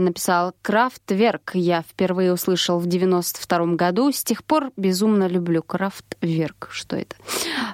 написал 0.00 0.54
«Крафтверк» 0.62 1.52
я 1.54 1.82
впервые 1.82 2.32
услышал 2.32 2.78
в 2.78 2.86
92 2.86 3.74
году. 3.76 4.12
С 4.12 4.24
тех 4.24 4.44
пор 4.44 4.70
безумно 4.76 5.26
люблю 5.28 5.62
Крафтверк. 5.62 6.68
Что 6.70 6.96
это? 6.96 7.16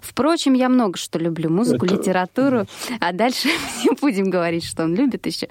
Впрочем, 0.03 0.55
я 0.55 0.69
много 0.69 0.99
что 0.99 1.19
люблю. 1.19 1.51
Музыку, 1.51 1.87
Это- 1.87 1.95
литературу. 1.95 2.67
А 3.01 3.13
дальше 3.13 3.49
не 3.85 3.91
будем 4.01 4.31
говорить, 4.31 4.65
что 4.65 4.85
он 4.85 4.95
любит 4.95 5.27
еще. 5.27 5.49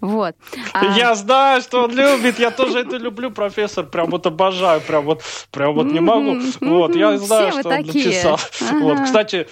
Вот. 0.00 0.34
А, 0.72 0.96
Я 0.96 1.14
знаю, 1.14 1.62
что 1.62 1.84
он 1.84 1.92
любит, 1.92 2.38
я 2.38 2.50
тоже 2.50 2.80
это 2.80 2.96
люблю, 2.96 3.30
профессор, 3.30 3.86
прям 3.86 4.10
вот 4.10 4.26
обожаю, 4.26 4.80
прям 4.80 5.04
вот, 5.04 5.22
прям 5.50 5.74
вот 5.74 5.86
не 5.86 6.00
могу. 6.00 6.38
Вот, 6.60 6.94
я 6.94 7.16
знаю, 7.18 7.52
что 7.52 7.68
он 7.68 7.74
написал. 7.76 8.38
Вот, 8.80 9.00
кстати, 9.04 9.46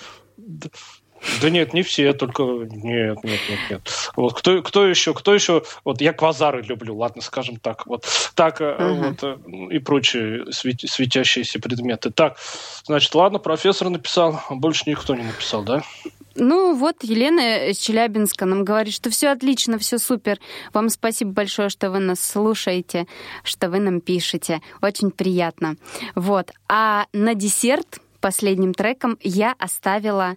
да 1.41 1.51
нет, 1.51 1.75
не 1.75 1.83
все, 1.83 2.13
только 2.13 2.43
нет, 2.43 3.23
нет, 3.25 3.41
нет, 3.49 3.59
нет. 3.71 3.91
Вот 4.17 4.35
кто, 4.35 4.63
кто 4.63 4.87
еще, 4.87 5.15
кто 5.15 5.35
еще? 5.35 5.63
Вот 5.85 6.01
я 6.01 6.13
квазары 6.13 6.63
люблю, 6.63 6.97
ладно, 6.97 7.23
скажем 7.23 7.57
так, 7.57 7.87
вот 7.87 8.05
так 8.35 8.61
Ага. 8.61 9.15
вот 9.21 9.23
э, 9.23 9.75
и 9.75 9.79
прочие 9.79 10.53
свет- 10.53 10.89
светящиеся 10.89 11.59
предметы. 11.61 12.11
Так, 12.11 12.39
значит, 12.85 13.15
ладно, 13.15 13.39
профессор 13.39 13.89
написал, 13.91 14.41
больше 14.51 14.85
никто 14.87 15.15
не 15.15 15.25
написал, 15.25 15.63
да? 15.63 15.83
Ну 16.39 16.75
вот 16.77 16.97
Елена 17.03 17.71
из 17.71 17.79
Челябинска 17.79 18.45
нам 18.45 18.63
говорит, 18.63 18.93
что 18.93 19.09
все 19.09 19.29
отлично, 19.29 19.79
все 19.79 19.99
супер. 19.99 20.39
Вам 20.75 20.91
спасибо 20.91 21.31
большое, 21.33 21.71
что 21.71 21.91
вы 21.91 21.99
нас 21.99 22.21
слушаете, 22.21 23.07
что 23.43 23.71
вы 23.71 23.81
нам 23.81 24.03
пишете. 24.03 24.61
Очень 24.83 25.11
приятно. 25.11 25.77
Вот. 26.15 26.51
А 26.69 27.07
на 27.15 27.35
десерт 27.35 28.01
последним 28.21 28.75
треком 28.75 29.17
я 29.23 29.55
оставила 29.59 30.37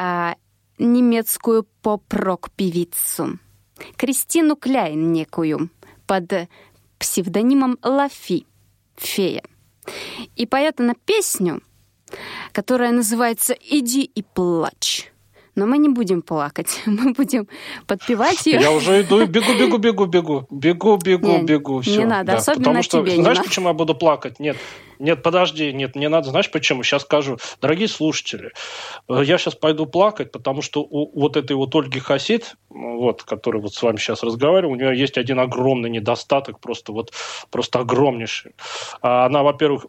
а, 0.00 0.36
немецкую 0.78 1.66
поп-рок 1.82 2.50
певицу 2.52 3.40
Кристину 3.96 4.54
Кляйн 4.54 5.12
некую 5.12 5.70
под 6.06 6.48
псевдонимом 7.00 7.78
Лафи, 7.82 8.46
фея. 8.96 9.42
И 10.36 10.46
поет 10.46 10.78
она 10.78 10.94
песню, 11.04 11.62
которая 12.52 12.92
называется 12.92 13.54
«Иди 13.54 14.02
и 14.02 14.22
плачь». 14.22 15.12
Но 15.58 15.66
мы 15.66 15.78
не 15.78 15.88
будем 15.88 16.22
плакать, 16.22 16.82
мы 16.86 17.12
будем 17.14 17.48
подпевать 17.88 18.46
ее. 18.46 18.60
Я 18.60 18.70
уже 18.70 19.02
иду 19.02 19.26
бегу, 19.26 19.52
бегу, 19.58 19.78
бегу, 19.78 20.06
бегу, 20.06 20.46
бегу, 20.50 20.98
бегу, 20.98 21.38
бегу. 21.42 21.82
не 21.84 22.04
надо, 22.04 22.36
особенно 22.36 22.64
Потому 22.64 22.82
что, 22.84 23.04
знаешь, 23.04 23.38
почему 23.38 23.66
я 23.68 23.74
буду 23.74 23.96
плакать? 23.96 24.38
Нет, 24.38 24.56
нет, 25.00 25.20
подожди, 25.24 25.72
нет, 25.72 25.96
не 25.96 26.08
надо. 26.08 26.30
Знаешь, 26.30 26.48
почему? 26.48 26.84
Сейчас 26.84 27.02
скажу. 27.02 27.38
Дорогие 27.60 27.88
слушатели, 27.88 28.52
э, 29.08 29.22
я 29.24 29.36
сейчас 29.36 29.56
пойду 29.56 29.86
плакать, 29.86 30.30
потому 30.30 30.62
что 30.62 30.80
у 30.82 31.20
вот 31.20 31.36
этой 31.36 31.56
вот 31.56 31.74
Ольги 31.74 31.98
Хасид, 31.98 32.54
вот, 32.70 33.24
которая 33.24 33.60
вот 33.60 33.74
с 33.74 33.82
вами 33.82 33.96
сейчас 33.96 34.22
разговариваю, 34.22 34.74
у 34.74 34.76
нее 34.76 34.96
есть 34.96 35.18
один 35.18 35.40
огромный 35.40 35.90
недостаток, 35.90 36.60
просто 36.60 36.92
вот, 36.92 37.12
просто 37.50 37.80
огромнейший. 37.80 38.52
А 39.02 39.26
Она, 39.26 39.42
во-первых, 39.42 39.86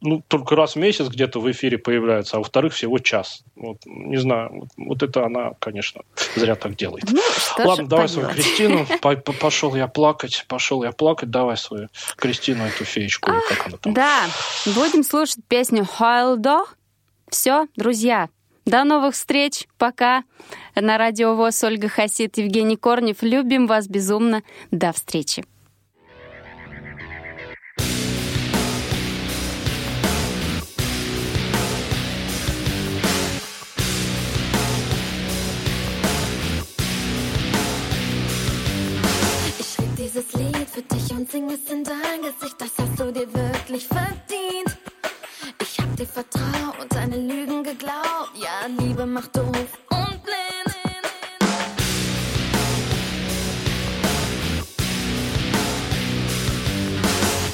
ну, 0.00 0.22
только 0.28 0.54
раз 0.56 0.74
в 0.74 0.78
месяц 0.78 1.08
где-то 1.08 1.40
в 1.40 1.50
эфире 1.50 1.78
появляется, 1.78 2.36
а 2.36 2.38
во-вторых, 2.38 2.72
всего 2.72 2.98
час. 2.98 3.42
Вот, 3.56 3.78
не 3.86 4.16
знаю, 4.16 4.50
вот, 4.52 4.68
вот 4.76 5.02
это 5.02 5.24
она, 5.24 5.52
конечно, 5.58 6.02
зря 6.36 6.54
так 6.54 6.76
делает. 6.76 7.04
Ну, 7.10 7.20
Ладно, 7.64 7.86
давай 7.88 8.08
свою. 8.08 8.28
Кристину. 8.28 8.86
По- 9.00 9.16
по- 9.16 9.32
Пошел 9.32 9.74
я 9.74 9.88
плакать, 9.88 10.44
пошел 10.48 10.84
я 10.84 10.92
плакать. 10.92 11.30
Давай 11.30 11.56
свою 11.56 11.88
Кристину, 12.16 12.64
эту 12.64 12.84
феечку, 12.84 13.30
или 13.30 13.40
как 13.48 13.66
она 13.66 13.76
там. 13.76 13.94
Да, 13.94 14.26
будем 14.66 15.02
слушать 15.02 15.38
песню 15.48 15.84
«Хайлдо». 15.84 16.64
Все, 17.30 17.66
друзья, 17.76 18.28
до 18.64 18.84
новых 18.84 19.14
встреч. 19.14 19.66
Пока. 19.78 20.24
На 20.74 20.96
радио 20.96 21.34
ВОЗ 21.34 21.64
Ольга 21.64 21.88
Хасид, 21.88 22.38
Евгений 22.38 22.76
Корнев. 22.76 23.16
Любим 23.22 23.66
вас 23.66 23.88
безумно. 23.88 24.42
До 24.70 24.92
встречи. 24.92 25.44
Dieses 40.18 40.32
Lied 40.34 40.68
für 40.68 40.82
dich 40.82 41.10
und 41.12 41.30
sing 41.30 41.50
es 41.50 41.70
in 41.70 41.84
dein 41.84 42.22
Gesicht, 42.22 42.56
das 42.58 42.70
hast 42.78 42.98
du 42.98 43.12
dir 43.12 43.32
wirklich 43.32 43.86
verdient. 43.86 44.76
Ich 45.60 45.78
hab 45.78 45.96
dir 45.96 46.06
vertraut, 46.06 46.86
deine 46.90 47.16
Lügen 47.16 47.62
geglaubt. 47.62 48.32
Ja, 48.34 48.66
Liebe 48.78 49.06
macht 49.06 49.36
doof 49.36 49.68
und 49.90 50.22
blind. 50.24 50.76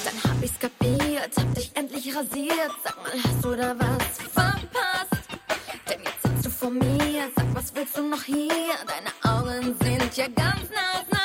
Dann 0.05 0.31
hab 0.31 0.43
ich's 0.43 0.59
kapiert, 0.59 1.37
hab 1.37 1.55
dich 1.55 1.71
endlich 1.75 2.17
rasiert. 2.17 2.73
Sag 2.83 2.97
mal, 3.03 3.13
hast 3.25 3.45
du 3.45 3.55
da 3.55 3.75
was 3.79 4.19
verpasst? 4.33 5.29
Denn 5.89 6.01
jetzt 6.03 6.23
sitzt 6.23 6.47
du 6.47 6.51
vor 6.51 6.71
mir, 6.71 7.29
sag, 7.37 7.55
was 7.55 7.75
willst 7.75 7.99
du 7.99 8.03
noch 8.09 8.23
hier? 8.23 8.75
Deine 8.87 9.39
Augen 9.39 9.77
sind 9.83 10.17
ja 10.17 10.29
ganz 10.29 10.71
nass, 10.71 11.05
na 11.11 11.25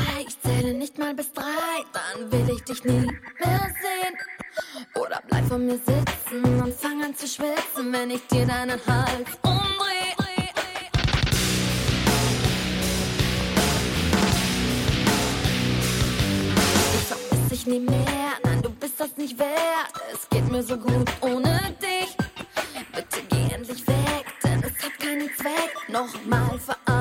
ich 2.61 2.65
dich 2.65 2.83
nie 2.83 3.07
mehr 3.39 3.67
sehen. 3.81 4.17
Oder 4.95 5.21
bleib 5.27 5.47
vor 5.47 5.57
mir 5.57 5.77
sitzen 5.77 6.61
und 6.61 6.73
fang 6.73 7.03
an 7.03 7.15
zu 7.15 7.27
schwitzen, 7.27 7.91
wenn 7.91 8.11
ich 8.11 8.25
dir 8.27 8.45
deinen 8.45 8.79
Hals 8.87 9.29
umdreh. 9.41 9.61
Ich 16.93 17.07
vermiss 17.07 17.49
dich 17.49 17.67
nie 17.67 17.79
mehr, 17.79 18.33
nein, 18.43 18.61
du 18.61 18.69
bist 18.69 18.99
das 18.99 19.15
nicht 19.17 19.37
wert. 19.39 19.93
Es 20.13 20.29
geht 20.29 20.49
mir 20.51 20.63
so 20.63 20.77
gut 20.77 21.09
ohne 21.21 21.59
dich. 21.81 22.15
Bitte 22.93 23.21
geh 23.29 23.55
endlich 23.55 23.87
weg, 23.87 24.25
denn 24.43 24.63
es 24.63 24.83
hat 24.83 24.99
keinen 24.99 25.29
Zweck. 25.35 25.73
Nochmal 25.87 26.59
verarschst 26.59 27.00